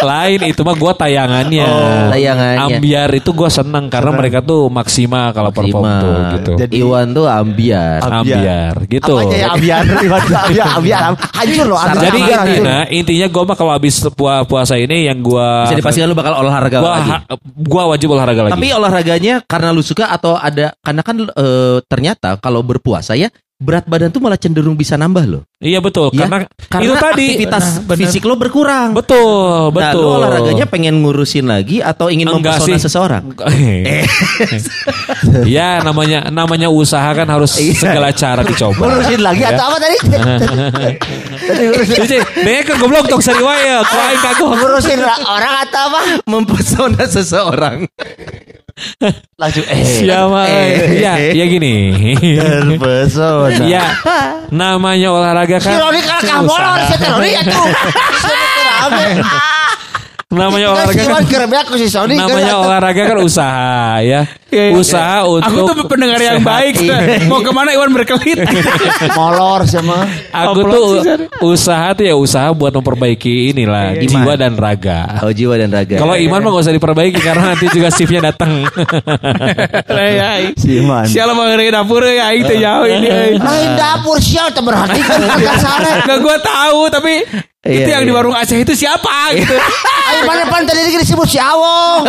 Lain 0.00 0.40
itu 0.44 0.60
mah 0.60 0.76
gua 0.76 0.92
tayangannya. 0.92 1.64
Oh, 1.64 2.12
tayangannya. 2.12 2.76
Ambiar 2.76 3.08
itu 3.10 3.32
gua 3.32 3.48
seneng 3.48 3.88
karena 3.88 4.12
mereka 4.12 4.38
tuh 4.40 4.68
maksimal 4.68 5.32
kalau 5.32 5.50
perform 5.50 5.84
tuh 5.98 6.16
gitu. 6.34 6.52
Jadi- 6.58 6.76
Iwan 6.78 7.06
tuh 7.10 7.24
ambiar. 7.26 8.04
Ambiar 8.04 8.74
gitu. 8.86 9.08
Apanya 9.10 9.36
ya 9.38 9.48
abiar 9.50 9.84
Iwan 10.04 10.20
abiar 10.20 10.66
abiar 10.76 11.00
hancur 11.16 11.66
loh. 11.66 11.78
Abiar, 11.78 11.96
Jadi 12.02 12.18
hancur. 12.20 12.36
intinya, 12.44 12.76
intinya 12.92 13.26
gua 13.26 13.42
mah 13.46 13.56
kalau 13.56 13.72
habis 13.72 13.94
pua- 14.12 14.44
puasa 14.44 14.76
ini 14.76 15.08
yang 15.08 15.16
gua 15.18 15.64
Bisa 15.64 15.80
dipastikan 15.80 16.06
lu 16.06 16.14
bakal 16.14 16.36
olahraga 16.36 16.76
gua, 16.78 16.92
lagi. 16.94 17.10
gua 17.58 17.82
wajib 17.88 18.08
olahraga 18.10 18.40
lagi. 18.44 18.52
Tapi 18.52 18.68
olahraganya 18.70 19.34
karena 19.42 19.72
lu 19.72 19.80
suka 19.80 20.06
atau 20.06 20.36
ada 20.36 20.76
karena 20.78 21.00
kan 21.00 21.16
eh, 21.24 21.78
ternyata 21.82 22.36
kalau 22.36 22.60
berpuasa 22.60 23.16
ya 23.16 23.29
berat 23.60 23.84
badan 23.84 24.08
tuh 24.08 24.18
malah 24.18 24.34
cenderung 24.34 24.72
bisa 24.72 24.96
nambah 24.96 25.20
loh. 25.22 25.42
iya 25.58 25.78
betul 25.78 26.08
Ya, 26.10 26.24
karena, 26.24 26.48
Karena 26.66 26.80
itu 26.82 26.94
tadi 26.96 27.24
aktivitas 27.28 27.60
Nah, 27.62 27.84
bener. 27.84 28.00
fisik 28.02 28.22
lo 28.24 28.34
berkurang. 28.34 28.90
betul 28.90 29.68
Nah, 29.68 29.92
betul. 29.92 30.00
lu 30.00 30.08
olahraganya 30.16 30.64
pengen 30.64 30.94
ngurusin 30.98 31.44
lagi 31.44 31.78
atau 31.78 32.08
ingin 32.08 32.24
Enggak 32.26 32.56
mempesona 32.56 32.74
sih. 32.74 32.82
seseorang? 32.82 33.24
ya 35.46 35.80
namanya 35.80 36.28
namanya 36.28 36.66
usaha 36.66 37.12
kan 37.12 37.28
harus 37.28 37.52
Iya. 37.54 37.76
segala 37.76 38.08
cara 38.10 38.40
dicoba. 38.40 38.80
Ngurusin 38.80 39.20
lagi 39.20 39.42
Ya. 39.42 39.52
atau 39.52 39.64
apa 39.66 39.78
tadi? 39.78 39.96
Tadi 41.40 41.62
ngurusin 41.62 41.96
Jadi, 41.98 42.16
dia 42.40 42.62
ke 42.62 42.74
goblok 42.76 43.06
tong 43.06 43.20
sari 43.20 43.38
wae 43.38 43.60
ya. 43.62 43.78
Ku 43.82 43.94
aing 43.94 44.22
kagok. 44.22 44.50
ngurusin 44.56 44.98
orang 45.22 45.54
atau 45.62 45.82
apa? 45.86 46.00
Mempesona 46.24 47.04
seseorang. 47.04 47.84
Langsung 49.36 49.64
eh. 49.66 49.82
Siapa? 49.84 50.40
eh, 50.46 51.00
Ya, 51.00 51.12
ya 51.32 51.44
gini. 51.46 51.74
Terpesona. 52.16 53.64
Ya, 53.64 53.84
namanya 54.50 55.08
olahraga 55.10 55.58
kan. 55.58 55.78
Kan 56.20 56.20
kamu 56.20 56.50
orang 56.50 56.76
tuh. 57.46 57.68
Namanya 60.30 60.70
Kan 60.70 60.94
si 60.94 61.02
olahraga 61.02 61.42
kan. 61.50 61.62
aku 61.66 61.74
si 61.74 61.86
Sony. 61.90 62.14
Namanya 62.14 62.62
olahraga 62.62 63.02
kan 63.02 63.18
usaha 63.18 63.98
ya. 63.98 64.30
Iya, 64.46 64.64
iya. 64.70 64.78
Usaha 64.78 65.26
Aku 65.26 65.42
untuk 65.42 65.74
tuh 65.74 65.86
pendengar 65.90 66.22
yang 66.22 66.38
baik. 66.38 66.86
Mau 67.26 67.42
ke 67.42 67.50
mana 67.50 67.74
Iwan 67.74 67.90
berkelit? 67.90 68.38
molor 69.18 69.66
sama. 69.66 70.06
Aku 70.30 70.62
tuh 70.62 71.02
sih, 71.02 71.26
usaha 71.42 71.90
tuh 71.94 72.06
ya 72.06 72.14
usaha 72.14 72.46
buat 72.50 72.70
memperbaiki 72.70 73.50
inilah 73.50 73.98
Iya. 73.98 74.06
jiwa 74.06 74.22
Iman. 74.30 74.38
dan 74.38 74.52
raga. 74.54 75.00
Oh 75.22 75.34
jiwa 75.34 75.58
dan 75.58 75.70
raga. 75.70 75.98
Kalau 75.98 76.14
iman 76.14 76.38
mah 76.40 76.50
gak 76.54 76.62
usah 76.62 76.74
diperbaiki 76.74 77.18
karena 77.18 77.42
nanti 77.50 77.66
juga 77.66 77.90
shiftnya 77.90 78.30
datang. 78.30 78.62
Si 80.54 80.78
Iman. 80.78 81.06
Sial 81.06 81.30
mau 81.34 81.46
ngeri 81.46 81.74
dapur 81.74 82.02
ya 82.02 82.30
aing 82.30 82.46
teh 82.46 82.58
jauh 82.58 82.86
ini. 82.86 83.06
aing. 83.10 83.42
Lain 83.42 83.70
dapur 83.74 84.22
sial 84.22 84.54
terberhati 84.54 85.00
kan 85.00 85.18
kan 85.26 85.58
sare. 85.58 86.06
Nggak 86.06 86.18
gue 86.22 86.36
tahu 86.38 86.80
tapi 86.86 87.14
Iya, 87.60 87.84
itu 87.84 87.90
yang 87.92 88.04
di 88.08 88.12
iya. 88.12 88.16
warung 88.16 88.32
Aceh 88.32 88.56
itu 88.56 88.72
siapa 88.72 89.36
gitu. 89.36 89.52
Ayo 90.08 90.24
mana 90.24 90.48
pan 90.48 90.64
tadi 90.64 90.80
disebut 90.96 91.28
si 91.28 91.36
Awong. 91.36 92.08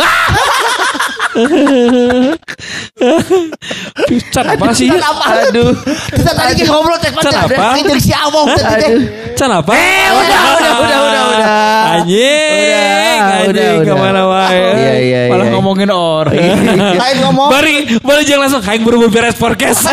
Can 4.32 4.46
apa 4.48 4.72
sih? 4.72 4.88
Apa? 4.88 5.52
Aduh. 5.52 5.76
Kita 6.08 6.32
tadi 6.32 6.52
kita 6.56 6.72
ngobrol 6.72 6.96
teh 6.96 7.12
Can 7.12 7.36
apa? 7.36 7.76
Jeung 7.84 8.00
si 8.00 8.16
Awong 8.16 8.48
tadi 8.56 8.80
teh. 8.80 8.96
Can 9.36 9.52
apa? 9.52 9.76
Eh, 9.76 10.08
udah, 10.08 10.40
udah, 10.56 10.72
udah, 10.88 10.98
udah, 11.04 11.22
udah. 11.36 11.48
Anjing, 12.00 13.20
Udah, 13.20 13.44
anjing 13.52 13.76
ke 13.84 13.92
mana 13.92 14.22
wae. 14.32 14.56
Iya, 14.56 14.94
iya, 15.04 15.20
Malah 15.28 15.44
iya. 15.44 15.52
ngomongin 15.52 15.90
orang. 15.92 16.32
Lain 16.96 17.16
ngomong 17.28 17.48
Bari, 17.52 18.00
bari 18.00 18.22
jangan 18.24 18.48
langsung 18.48 18.64
kayak 18.64 18.80
buru-buru 18.80 19.12
beres 19.12 19.36
podcast. 19.36 19.84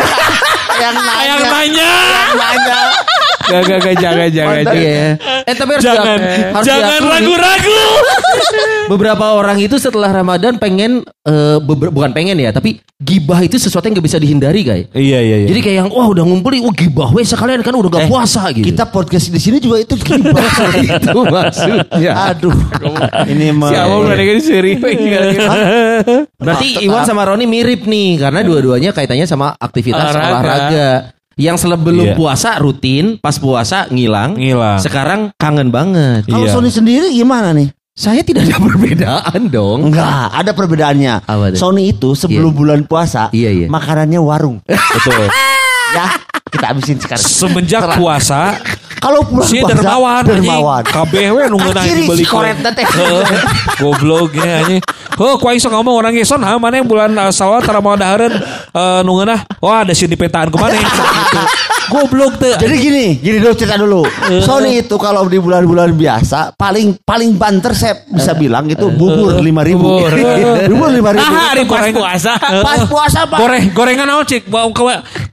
yang 0.80 0.96
Yang 1.28 1.40
nanya. 1.44 1.52
nanya. 1.52 1.90
Nanya. 2.32 2.78
Gak 3.50 3.62
gak 3.62 3.78
gak 3.80 3.96
jangan 3.96 4.28
jangan. 4.30 4.58
jangan. 4.62 4.78
Iya. 4.78 5.06
Eh 5.42 5.54
tapi 5.54 5.70
harus 5.72 5.82
Jangan, 5.82 6.16
diak- 6.16 6.52
harus 6.54 6.66
jangan 6.66 7.00
ragu-ragu. 7.02 7.80
Beberapa 8.90 9.26
orang 9.32 9.58
itu 9.58 9.76
setelah 9.76 10.10
Ramadan 10.12 10.54
pengen 10.56 11.02
eh, 11.22 11.58
beber- 11.58 11.90
bukan 11.90 12.10
pengen 12.10 12.34
ya, 12.36 12.50
tapi 12.50 12.78
gibah 12.96 13.38
itu 13.38 13.54
sesuatu 13.56 13.82
yang 13.82 13.94
gak 13.94 14.06
bisa 14.06 14.18
dihindari, 14.18 14.60
guys. 14.60 14.86
Iya, 14.90 15.18
iya, 15.20 15.36
iya. 15.40 15.46
Jadi 15.46 15.60
kayak 15.60 15.76
yang 15.78 15.88
wah 15.88 16.06
udah 16.06 16.22
ngumpulin, 16.22 16.60
wah 16.60 16.70
gibah 16.70 17.08
weh 17.10 17.22
sekalian 17.22 17.60
kan 17.60 17.72
udah 17.72 17.86
gak 17.88 18.04
Eh, 18.04 18.08
puasa 18.08 18.42
gitu. 18.50 18.66
Kita 18.66 18.84
podcast 18.84 19.26
di 19.26 19.38
sini 19.38 19.58
juga 19.58 19.78
itu 19.78 19.94
gibah. 19.94 20.42
itu 20.84 21.18
maksudnya. 21.24 22.12
Aduh. 22.30 22.54
Ini 23.26 23.50
mah. 23.52 23.70
Si 23.70 23.76
Awang 23.76 23.98
udah 24.04 24.16
dengerin 24.16 24.42
seri. 24.42 24.72
Berarti 26.36 26.66
Iwan 26.82 27.02
sama 27.04 27.22
Roni 27.24 27.44
mirip 27.44 27.84
nih 27.84 28.18
karena 28.18 28.40
dua-duanya 28.42 28.90
kaitannya 28.90 29.24
sama 29.24 29.54
aktivitas 29.54 30.10
Olahraga. 30.10 30.30
olahraga. 30.30 30.90
Yang 31.40 31.56
sebelum 31.64 32.12
Iya. 32.12 32.14
puasa 32.14 32.60
rutin, 32.60 33.16
pas 33.16 33.32
puasa 33.34 33.88
ngilang. 33.88 34.36
Ngilang. 34.36 34.76
Sekarang 34.76 35.20
kangen 35.34 35.72
banget. 35.72 36.28
Kalau 36.28 36.44
Iya. 36.44 36.52
Sony 36.52 36.68
sendiri 36.68 37.08
gimana 37.08 37.50
nih? 37.50 37.72
Saya 37.90 38.20
tidak 38.20 38.44
ada 38.44 38.60
perbedaan 38.68 39.48
dong. 39.48 39.88
Enggak, 39.88 40.28
ada 40.30 40.52
perbedaannya. 40.52 41.24
Apa 41.24 41.44
tuh? 41.50 41.58
Sony 41.58 41.90
itu 41.90 42.12
sebelum 42.12 42.52
Iya. 42.52 42.58
bulan 42.60 42.80
puasa, 42.84 43.32
Iya, 43.32 43.50
iya. 43.50 43.66
makanannya 43.66 44.20
warung. 44.20 44.60
Betul. 44.62 45.32
ya, 45.96 46.06
kita 46.46 46.64
habisin 46.70 47.00
sekarang. 47.00 47.24
Semenjak 47.24 47.96
puasa, 47.96 48.60
Kalau 49.00 49.24
bulan 49.24 49.48
si 49.48 49.64
puasa, 49.64 49.72
dermawan 49.72 50.22
dermawan. 50.22 50.84
anjing. 50.84 50.92
Kabeh 50.92 51.26
we 51.32 51.42
nu 51.48 51.56
ngeunah 51.56 51.84
Ciri 51.88 52.04
beli 52.04 52.20
si 52.20 52.28
koret 52.28 52.60
teh. 52.60 52.84
Gobloknya 53.80 54.50
anjing. 54.60 54.80
Ku 55.20 55.44
aing 55.52 55.60
sok 55.60 55.76
ngomong 55.76 56.00
orang 56.00 56.16
geson 56.16 56.40
ha 56.40 56.56
mana 56.56 56.80
yang 56.80 56.88
bulan 56.88 57.12
uh, 57.12 57.28
Sawal 57.28 57.60
tara 57.60 57.84
mau 57.84 57.92
dahareun 57.92 58.32
uh, 58.72 59.04
nu 59.04 59.20
ngeunah. 59.20 59.60
Wah, 59.60 59.84
ada 59.84 59.92
sini 59.92 60.16
petaan 60.16 60.48
ku 60.48 60.56
maneh. 60.56 60.80
Gitu. 60.80 61.02
Goblok 61.90 62.38
tuh. 62.38 62.54
Jadi 62.54 62.74
gini, 62.78 63.06
gini 63.18 63.36
dulu 63.42 63.54
cerita 63.58 63.74
dulu. 63.74 64.06
Sony 64.40 64.78
itu 64.78 64.94
kalau 64.94 65.26
di 65.26 65.42
bulan-bulan 65.42 65.90
biasa 65.92 66.54
paling 66.54 67.02
paling 67.02 67.34
banter 67.34 67.74
saya 67.74 67.98
bisa 68.06 68.30
bilang 68.32 68.70
itu 68.70 68.86
bubur 68.94 69.42
lima 69.42 69.66
ribu. 69.66 69.98
Bubur. 69.98 70.10
Lima 70.70 71.10
ribu. 71.10 71.20
Ah, 71.20 71.50
hari 71.52 71.66
pas 71.66 71.90
puasa. 71.90 72.32
Pas 72.38 72.80
puasa 72.86 73.26
pak. 73.26 73.38
Goreng, 73.42 73.64
gorengan 73.74 74.06
naon 74.06 74.24
cik? 74.24 74.46
Bau 74.46 74.70
ke 74.70 74.82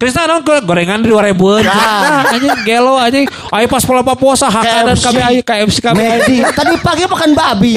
Krisna 0.02 0.26
naon 0.26 0.42
ke 0.42 0.66
gorengan 0.66 1.00
di 1.00 1.14
2000 1.14 1.30
ribuan. 1.30 1.62
Nah, 1.62 2.26
anjing 2.34 2.58
gelo 2.66 2.98
anjing. 2.98 3.26
Ayo 3.54 3.66
pas 3.70 3.86
pola 3.86 4.02
puasa 4.02 4.50
hak 4.50 4.66
dan 4.66 4.86
KFC. 4.98 5.06
KB 5.06 5.18
ayo 5.22 5.42
KFC 5.46 5.78
KB. 5.80 5.96
Medi. 5.96 6.38
Tadi 6.42 6.74
pagi 6.82 7.04
makan 7.06 7.32
babi. 7.38 7.72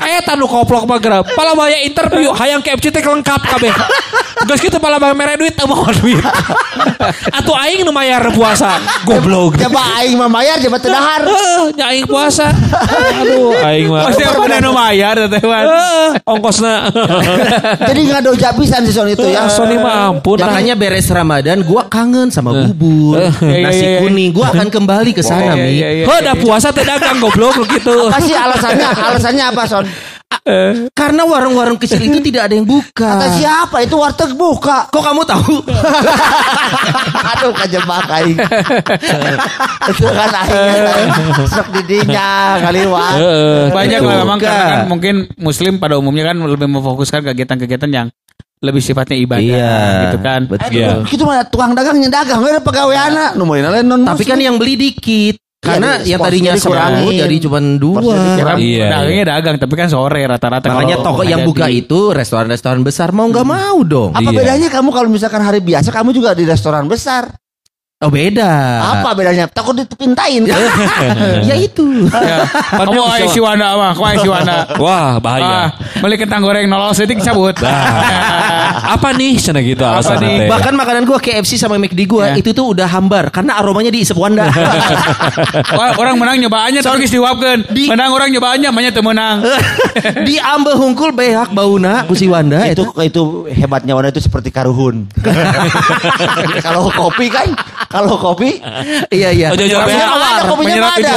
Ayo 0.00 0.18
tanu 0.24 0.48
koplok 0.64 0.88
mah 0.88 0.96
geura. 0.96 1.20
Pala 1.20 1.52
baya 1.52 1.76
interview 1.84 2.32
hayang 2.32 2.64
KFC 2.64 2.88
teh 2.88 3.04
lengkap 3.04 3.40
kabeh. 3.44 3.68
Geus 4.48 4.60
kitu 4.60 4.80
pala 4.80 4.96
baya 4.96 5.12
mere 5.12 5.36
duit 5.36 5.52
teu 5.52 5.68
mau 5.68 5.84
duit. 5.84 6.16
Atuh 7.38 7.56
aing 7.60 7.84
nu 7.84 7.92
mayar 7.92 8.24
puasa. 8.32 8.80
Goblok. 9.04 9.60
Coba 9.60 10.00
aing 10.00 10.16
mamayar 10.16 10.56
coba 10.64 10.80
tedahar. 10.80 11.20
Heeh, 11.28 11.62
nya 11.76 11.84
aing 11.92 12.08
puasa. 12.08 12.48
Aduh, 13.20 13.52
aing 13.60 13.92
mah. 13.92 14.08
Pasti 14.08 14.24
apa 14.24 14.40
anu 14.48 14.72
mayar 14.72 15.16
teh 15.28 15.42
Wan. 15.44 15.64
Heeh, 15.68 16.08
ongkosna. 16.24 16.88
Jadi 17.92 18.00
nggak 18.08 18.20
ada 18.24 18.30
jabisan 18.32 18.80
si 18.88 18.92
Sony 18.96 19.12
itu 19.12 19.28
ya. 19.28 19.48
Sony 19.52 19.76
mah 19.76 20.16
ampun. 20.16 20.40
Makanya 20.40 20.74
beres 20.76 21.08
Ramadan 21.12 21.60
gua 21.64 21.84
kangen 21.92 22.32
sama 22.32 22.56
bubur, 22.56 23.20
Iya, 23.20 23.60
nasi 23.68 23.84
iya, 23.84 23.90
iya. 23.96 24.00
kuning. 24.00 24.30
Gua 24.32 24.48
akan 24.52 24.68
kembali 24.72 25.12
ke 25.12 25.20
sana, 25.20 25.52
Mi. 25.56 25.80
Heh, 25.80 26.04
udah 26.04 26.36
puasa 26.40 26.72
teh 26.72 26.84
dagang 26.84 27.20
goblok 27.20 27.64
gitu. 27.68 28.08
Apa 28.08 28.20
sih 28.24 28.32
alasannya? 28.36 28.88
Alasannya 28.88 29.44
apa 29.52 29.62
Son? 29.68 29.84
Karena 30.98 31.22
warung-warung 31.24 31.78
kecil 31.78 32.00
itu 32.00 32.18
tidak 32.20 32.50
ada 32.50 32.54
yang 32.54 32.66
buka. 32.68 33.10
Kata 33.16 33.26
siapa 33.36 33.76
itu 33.82 33.94
warteg 33.96 34.32
buka. 34.34 34.88
Kok 34.88 35.02
kamu 35.02 35.22
tahu? 35.24 35.54
Aduh 37.34 37.52
kejebak 37.64 38.06
aing. 38.20 38.38
Itu 39.90 40.06
kan 40.08 40.30
aing 40.32 41.48
sok 41.48 41.68
didinya 41.76 42.60
kali 42.60 42.84
wah. 42.88 43.12
Heeh. 43.16 43.60
Banyak 43.72 44.00
lah 44.00 44.14
memang 44.24 44.38
karena 44.40 44.64
kan 44.64 44.80
mungkin 44.88 45.14
muslim 45.36 45.76
pada 45.76 45.96
umumnya 45.96 46.32
kan 46.32 46.36
lebih 46.40 46.68
memfokuskan 46.68 47.24
kegiatan-kegiatan 47.24 47.90
yang 47.92 48.08
lebih 48.64 48.80
sifatnya 48.80 49.16
ibadah 49.20 49.44
Iya. 49.44 49.76
gitu 50.08 50.18
kan. 50.24 50.40
Betul. 50.48 50.72
Iya. 50.72 50.90
Itu 51.04 51.22
mah 51.28 51.44
tukang 51.52 51.76
dagangnya 51.76 52.08
dagang, 52.08 52.40
we 52.40 52.56
pegawaiana. 52.64 53.36
Nu 53.36 53.44
moalina 53.44 53.68
lain 53.68 53.84
non. 53.84 54.08
Tapi 54.08 54.24
kan 54.24 54.40
yang 54.40 54.56
beli 54.56 54.80
dikit. 54.80 55.36
Karena 55.64 55.90
Iya, 55.96 56.06
yang 56.06 56.20
tadinya 56.20 56.52
dikurangin. 56.52 57.16
jadi 57.18 57.36
cuma 57.40 57.58
Porsinya 57.58 57.80
dua. 57.80 58.12
Ya 58.36 58.54
Iya, 58.54 58.86
dagangnya 58.90 59.24
dagang 59.26 59.56
tapi 59.56 59.74
kan 59.74 59.88
sore 59.88 60.20
rata-rata. 60.22 60.66
Makanya 60.68 60.96
toko 61.00 61.22
yang 61.24 61.40
buka 61.42 61.66
di- 61.66 61.80
itu 61.80 62.12
restoran-restoran 62.12 62.80
besar 62.80 63.10
mau 63.10 63.24
nggak 63.26 63.46
mau 63.46 63.78
dong. 63.82 64.10
apa 64.12 64.20
Iya. 64.22 64.36
bedanya 64.36 64.68
kamu 64.68 64.88
kalau 64.90 65.08
misalkan 65.08 65.40
hari 65.40 65.58
biasa 65.58 65.88
kamu 65.88 66.12
juga 66.12 66.36
di 66.36 66.44
restoran 66.44 66.84
besar? 66.84 67.32
Oh 68.04 68.12
beda. 68.12 68.52
Apa 69.00 69.16
bedanya? 69.16 69.48
Takut 69.48 69.72
dipintain 69.74 70.44
kan? 70.44 70.60
ya 71.48 71.56
itu. 71.56 72.04
Ya. 72.12 72.44
Kamu 72.76 73.00
ayah 73.16 73.28
si 73.28 73.40
Wanda 73.40 73.72
mah, 73.74 73.92
kamu 73.96 74.04
ayah 74.04 74.18
si 74.20 74.28
Wanda. 74.28 74.56
Wah, 74.76 75.16
bahaya. 75.16 75.48
Ah, 75.48 75.68
beli 75.98 76.20
kentang 76.20 76.44
goreng 76.44 76.68
nolol 76.68 76.92
setik 76.92 77.16
cabut. 77.18 77.56
Apa 78.84 79.16
nih 79.16 79.40
sana 79.40 79.64
gitu 79.64 79.80
alasan 79.80 80.20
nih? 80.20 80.52
Bahkan 80.52 80.76
makanan 80.76 81.02
gua 81.04 81.16
KFC 81.16 81.56
sama 81.56 81.80
McD 81.80 82.04
gua 82.04 82.24
Ya. 82.24 82.40
itu 82.40 82.52
tuh 82.52 82.72
udah 82.72 82.84
hambar 82.84 83.28
karena 83.28 83.56
aromanya 83.56 83.88
diisep 83.88 84.16
Wanda. 84.16 84.52
Wah, 85.78 85.96
orang 85.96 86.20
menang 86.20 86.36
nyobaannya 86.40 86.80
tapi 86.80 87.00
geus 87.00 87.12
diwapkeun. 87.12 87.72
Di- 87.72 87.88
Menang 87.88 88.12
orang 88.12 88.28
nyobaannya 88.28 88.68
banyak 88.68 88.92
teu 88.92 89.00
menang. 89.00 89.40
Di 90.24 90.36
ambe 90.36 90.76
hungkul 90.76 91.12
beak 91.12 91.52
bauna 91.52 92.04
ku 92.04 92.12
si 92.12 92.28
Wanda 92.28 92.68
itu 92.68 92.84
itu. 92.84 93.00
itu 93.00 93.22
hebatnya 93.48 93.96
warna 93.96 94.12
itu 94.12 94.20
seperti 94.20 94.52
karuhun. 94.52 95.08
kalau 96.60 96.90
kopi 96.90 97.30
kan, 97.30 97.48
kalau 97.94 98.18
kopi 98.18 98.58
Iya 99.14 99.28
iya. 99.30 99.48
Oh, 99.48 99.56
Kopinya 99.56 99.86
beak. 99.86 100.02
tawar. 100.02 100.34
ada 100.34 100.42
kopinya 100.44 100.66
menyerap 100.66 100.90
mah 100.90 100.96
ada. 100.98 101.12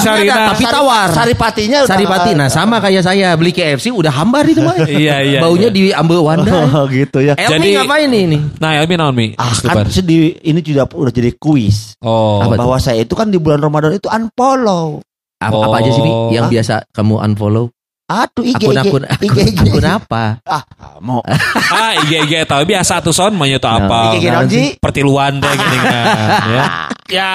Tapi 0.47 0.63
sari- 0.63 0.75
tawar. 0.77 1.07
Saripatinya 1.09 1.79
Saripati. 1.83 2.31
Nah 2.37 2.47
sama 2.47 2.77
kayak 2.77 3.01
saya 3.01 3.33
beli 3.33 3.49
KFC 3.49 3.89
udah 3.89 4.13
hambar 4.13 4.45
itu 4.45 4.61
mah. 4.61 4.77
Iya, 4.87 5.15
iya, 5.19 5.39
Baunya 5.41 5.69
iya. 5.69 5.75
di 5.75 5.83
ambe 5.89 6.15
Wanda. 6.15 6.53
Oh, 6.77 6.85
gitu 6.85 7.19
ya. 7.19 7.33
Elmi 7.33 7.49
Jadi- 7.49 7.73
ngapain 7.75 8.07
nih 8.07 8.21
ini? 8.23 8.37
Nah, 8.59 8.77
Elmi 8.77 8.93
naon 8.93 9.13
Mi? 9.13 9.33
Ah, 9.33 9.49
kan 9.49 9.87
sedih, 9.87 10.37
ini 10.37 10.59
juga 10.61 10.85
udah 10.85 11.09
jadi 11.09 11.33
kuis. 11.33 11.97
Oh. 11.99 12.45
Bahwa 12.45 12.77
saya 12.77 13.01
itu 13.01 13.13
kan 13.13 13.27
di 13.27 13.37
bulan 13.37 13.57
Ramadan 13.57 13.91
itu 13.91 14.05
unfollow. 14.05 15.01
Apa, 15.37 15.53
apa 15.65 15.75
aja 15.79 15.89
sih 15.89 16.01
Mi 16.01 16.09
Oh. 16.09 16.29
yang 16.29 16.45
biasa 16.47 16.85
kamu 16.91 17.17
unfollow? 17.23 17.73
Aduh, 18.07 18.39
IG, 18.41 18.63
Akun-akun 18.63 19.03
IG, 19.19 19.27
akun, 19.27 19.43
IG. 19.43 19.59
akun 19.67 19.83
apa? 19.85 20.23
Ah, 20.47 20.63
mau. 20.99 21.19
Ah, 21.75 21.91
iya 22.07 22.23
iya 22.23 22.47
tahu 22.47 22.63
biasa 22.63 23.03
tuh 23.03 23.11
son 23.11 23.35
mah 23.35 23.43
itu 23.43 23.59
apa? 23.59 24.15
IG 24.15 24.31
naon 24.31 24.47
sih? 24.47 24.67
Pertiluan 24.79 25.37
teh 25.37 25.51
gini 25.59 25.77
kan. 25.77 26.05
Ya. 26.47 26.63
ya 27.05 27.29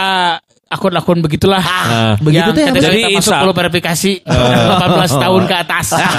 akun-akun 0.66 1.20
begitulah. 1.20 1.61
Nah, 1.61 2.16
Begitu 2.16 2.48
apa? 2.48 2.72
kita 2.72 2.80
Jadi 2.80 3.00
masuk 3.04 3.20
insya- 3.20 3.40
perlu 3.40 3.52
verifikasi 3.52 4.11
18 4.24 5.12
tahun 5.20 5.42
ke 5.44 5.54
atas. 5.61 5.87
Nah, 5.92 6.11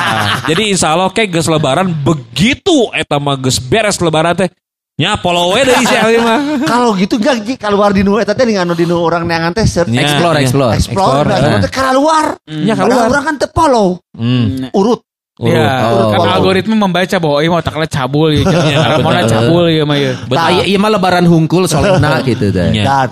jadi 0.46 0.64
insya 0.70 0.88
Allah 0.94 1.10
kayak 1.10 1.30
geus 1.34 1.50
lebaran 1.50 1.90
begitu 1.90 2.94
eta 2.94 3.18
mah 3.18 3.34
geus 3.36 3.58
beres 3.58 3.98
lebaran 3.98 4.38
teh. 4.38 4.54
Nya 4.94 5.18
follow 5.18 5.58
we 5.58 5.66
deui 5.66 5.82
si 5.82 5.96
Elmi 5.98 6.22
mah. 6.22 6.40
Kalau 6.70 6.94
gitu 6.94 7.18
enggak 7.18 7.42
Ji, 7.42 7.58
keluar 7.58 7.90
di 7.90 8.06
nu 8.06 8.22
eta 8.22 8.38
teh 8.38 8.46
dengan 8.46 8.78
di 8.78 8.86
nu 8.86 9.02
orang 9.02 9.26
neangan 9.26 9.50
teh 9.52 9.66
search 9.66 9.90
Explore, 9.90 10.38
explore. 10.38 10.72
explore, 10.72 10.74
explore, 10.78 11.28
explore 11.34 11.58
eh. 11.58 11.62
teh 11.66 11.72
keluar. 11.74 12.26
Orang 12.38 12.78
keluar. 12.78 13.06
orang 13.10 13.24
kan 13.26 13.36
teu 13.42 13.50
follow, 13.50 13.88
Hmm. 14.14 14.70
urut. 14.70 15.02
Ya, 15.42 15.90
Oh. 15.90 16.14
kan 16.14 16.38
algoritma 16.38 16.78
membaca 16.78 17.18
bahwa 17.18 17.42
ini 17.42 17.50
mau 17.50 17.58
taklah 17.60 17.90
cabul 17.90 18.38
ya. 18.38 18.46
Iya, 18.70 19.02
Mau 19.02 19.10
betul. 19.10 19.30
cabul 19.34 19.64
ya 19.66 19.82
mah 19.82 19.98
ya. 19.98 20.12
Nah, 20.30 20.50
iya, 20.54 20.64
iya 20.70 20.78
mah 20.78 20.92
lebaran 20.94 21.26
hungkul 21.26 21.66
solehna 21.66 22.22
gitu 22.30 22.54
teh. 22.54 22.70
Iya. 22.70 22.86
Dan 22.86 23.10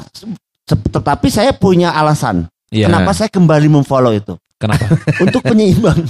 tetapi 0.70 1.28
saya 1.28 1.50
punya 1.52 1.89
alasan. 1.91 2.46
Iya. 2.70 2.88
Kenapa 2.88 3.12
saya 3.12 3.28
kembali 3.28 3.67
memfollow 3.67 4.13
itu? 4.13 4.38
Kenapa? 4.62 4.86
Untuk 5.26 5.41
penyeimbang. 5.41 5.97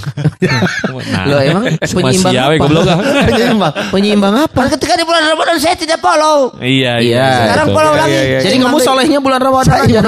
Nah, 1.02 1.24
Loh 1.24 1.40
emang 1.40 1.64
penyeimbang 1.80 2.32
apa? 2.36 2.54
goblok 2.60 2.84
penyeimbang. 3.28 3.72
Penyeimbang 3.90 4.34
apa? 4.38 4.58
Kan 4.60 4.70
ketika 4.76 4.92
di 4.94 5.04
bulan 5.04 5.24
Ramadan 5.24 5.56
saya 5.56 5.72
tidak 5.74 5.98
follow. 5.98 6.52
Iya, 6.60 7.00
Iya. 7.00 7.26
Sekarang 7.42 7.66
betul. 7.66 7.76
follow 7.76 7.92
Iya, 7.92 8.02
lagi. 8.02 8.12
iya, 8.12 8.22
iya. 8.22 8.38
Jadi 8.42 8.56
kamu 8.60 8.76
solehnya 8.78 9.18
bulan 9.18 9.40
Ramadan 9.40 9.76
aja. 9.80 10.00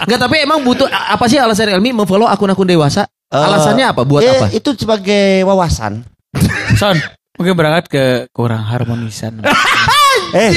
Enggak, 0.00 0.18
tapi 0.20 0.36
emang 0.40 0.62
butuh 0.62 0.86
apa 0.86 1.24
sih 1.26 1.36
alasan 1.36 1.68
Elmi 1.68 1.90
memfollow 1.92 2.26
akun-akun 2.26 2.64
dewasa? 2.64 3.10
Eh, 3.26 3.36
Alasannya 3.36 3.86
apa? 3.88 4.02
Buat 4.02 4.22
eh, 4.22 4.30
apa? 4.32 4.46
Itu 4.48 4.72
sebagai 4.72 5.42
wawasan. 5.42 6.06
Son, 6.74 6.94
mungkin 7.34 7.54
berangkat 7.54 7.84
ke 7.88 8.04
kurang 8.30 8.62
harmonisan. 8.62 9.42
Eh, 10.30 10.50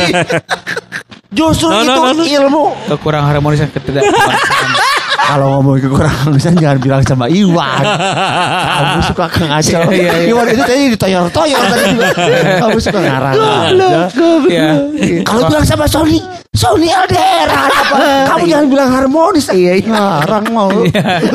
justru 1.30 1.67
No, 1.67 1.82
no, 1.82 1.84
itu 1.84 2.02
no, 2.02 2.13
no. 2.13 2.23
ilmu. 2.23 2.63
ke 2.88 2.95
kurang 2.97 3.26
harmonisan 3.26 3.67
ketidakpuasan. 3.67 4.69
Kalau 5.17 5.60
ngomong 5.60 5.82
kekurangan 5.82 6.30
bisa 6.32 6.53
jangan 6.53 6.77
bilang 6.77 7.01
sama 7.01 7.25
Iwan. 7.27 7.84
Kamu 8.77 8.99
suka 9.10 9.25
Kang 9.27 9.49
Acel. 9.49 9.82
Iya, 9.89 10.13
iya. 10.23 10.30
Iwan 10.30 10.45
itu 10.53 10.63
tadi 10.63 10.84
ditoyor-toyor 10.93 11.62
tadi 11.67 11.84
juga. 11.97 12.08
Kamu 12.62 12.77
suka 12.77 12.99
ngarang. 13.01 13.36
Iya. 14.47 14.69
Kalau 15.25 15.41
bilang 15.49 15.65
sama 15.65 15.86
Sony, 15.89 16.21
Sony 16.55 16.88
LDR 16.88 17.47
apa? 17.51 17.97
Kamu 18.31 18.43
jangan 18.47 18.67
bilang 18.71 18.89
harmonis. 18.89 19.47
Iya, 19.51 19.83
ngarang 19.83 20.45
mau. 20.51 20.71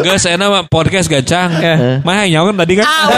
Geus 0.03 0.25
enak 0.25 0.49
mah 0.49 0.63
podcast 0.67 1.07
gacang. 1.07 1.53
Iya. 1.53 2.01
Mah 2.03 2.25
nyawa 2.27 2.45
kan 2.53 2.57
tadi 2.65 2.73
kan. 2.81 2.87
Ah. 2.87 3.09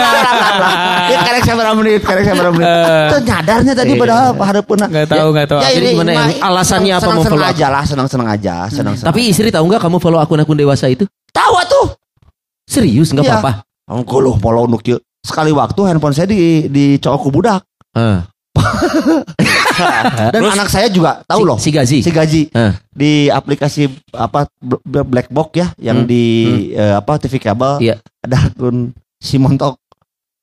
Ya, 1.15 1.21
karek 1.21 1.45
sabar 1.45 1.69
menit, 1.77 2.01
karek 2.01 2.25
sabar 2.25 2.49
menit. 2.49 2.65
Eh. 2.65 3.07
Itu 3.13 3.17
nyadarnya 3.29 3.73
tadi 3.77 3.91
padahal 3.93 4.33
hareupeun. 4.33 4.79
Nggak 4.89 5.05
tahu, 5.05 5.27
nggak 5.37 5.47
tahu. 5.53 5.59
Ya, 5.61 5.69
Jadi 5.69 5.77
ini 5.77 5.91
gimana, 5.93 6.09
mah 6.09 6.13
yang 6.17 6.31
alasannya 6.41 6.93
apa 6.97 7.01
senang-senang 7.05 7.21
memfollow 7.21 7.45
aja 7.53 7.67
lah, 7.69 7.83
senang-senang 7.85 8.27
aja, 8.27 8.55
senang-senang. 8.73 9.07
Tapi 9.13 9.19
istri 9.29 9.47
tahu 9.53 9.65
nggak 9.69 9.81
kamu 9.85 9.97
follow 10.01 10.17
akun-akun 10.17 10.57
dewasa 10.57 10.89
itu? 10.89 11.05
tahu 11.29 11.53
tuh. 11.69 11.87
Serius 12.65 13.13
nggak 13.13 13.25
Iya. 13.27 13.33
apa-apa? 13.37 13.51
Engko 13.85 14.17
loh 14.17 14.35
follow 14.41 14.65
nu 14.65 14.81
kieu. 14.81 14.97
Sekali 15.21 15.53
waktu 15.53 15.77
handphone 15.85 16.17
saya 16.17 16.25
di 16.25 16.65
di 16.69 16.97
ku 16.97 17.29
budak. 17.29 17.61
Eh. 17.93 18.19
Dan 20.33 20.39
Terus? 20.39 20.53
anak 20.53 20.69
saya 20.69 20.87
juga 20.87 21.21
tahu 21.23 21.39
Si- 21.39 21.47
loh. 21.47 21.57
Si 21.57 21.69
Gazi. 21.69 21.99
Si 21.99 22.09
gaji 22.09 22.41
Eh. 22.49 22.71
di 22.89 23.11
aplikasi 23.27 23.85
apa 24.11 24.47
bl- 24.55 24.81
bl- 24.81 25.05
black 25.05 25.27
box 25.29 25.49
ya 25.53 25.67
yang 25.77 26.03
Hmm. 26.03 26.07
di 26.07 26.23
eh, 26.71 26.93
apa 26.93 27.17
TV 27.17 27.37
kabel 27.37 27.79
Iya. 27.79 27.95
ada 28.19 28.37
akun 28.45 28.91
si 29.15 29.35
montok 29.35 29.77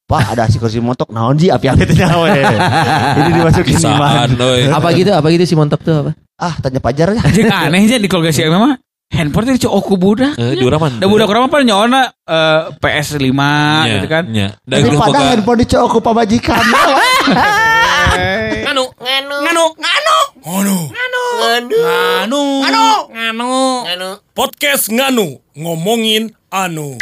Pak 0.03 0.37
ada 0.37 0.45
si 0.45 0.61
kursi 0.61 0.77
montok 0.77 1.09
naon 1.09 1.35
ji 1.35 1.49
api 1.49 1.67
api 1.67 1.89
teh 1.89 1.97
we. 1.97 2.29
Ini 3.17 3.31
dimasukin 3.33 3.81
iman. 3.89 4.29
euy. 4.35 4.69
Apa 4.69 4.93
gitu? 4.93 5.09
Apa 5.09 5.25
gitu 5.27 5.45
si 5.47 5.57
Montop 5.57 5.81
tuh 5.81 6.05
apa? 6.05 6.13
Ah 6.37 6.53
tanya 6.61 6.85
pajar 6.85 7.17
ya. 7.17 7.23
Anjing 7.23 7.49
aneh 7.49 7.81
aja 7.81 7.97
di 7.97 8.09
keluarga 8.13 8.29
si 8.29 8.45
Emma 8.45 8.61
mah. 8.61 8.75
Handphone 9.09 9.57
itu 9.57 9.69
oku 9.69 9.97
budak. 9.97 10.37
Eh, 10.37 10.53
di 10.53 10.61
urang 10.61 10.85
mah. 10.85 10.93
Da 10.97 11.05
budak 11.05 11.29
urang 11.29 11.45
mah 11.45 11.53
paling 11.53 11.65
nyawana 11.65 12.13
eh, 12.25 12.61
PS5 12.77 13.25
Nya, 13.33 13.89
gitu 13.89 14.09
kan. 14.11 14.25
Dan 14.29 14.79
Daripada 14.85 15.19
handphone 15.23 15.59
dicok 15.65 15.81
ku 15.89 15.99
pamajikan. 16.01 16.61
Nganu, 18.13 18.85
nganu, 19.03 19.35
nganu, 19.43 19.65
nganu, 19.81 20.17
nganu, 20.45 20.77
nganu, 21.41 22.41
nganu, 22.61 22.83
nganu, 23.15 23.51
nganu, 23.85 24.09
podcast 24.37 24.93
nganu 24.93 25.41
ngomongin 25.57 26.25
anu. 26.51 26.99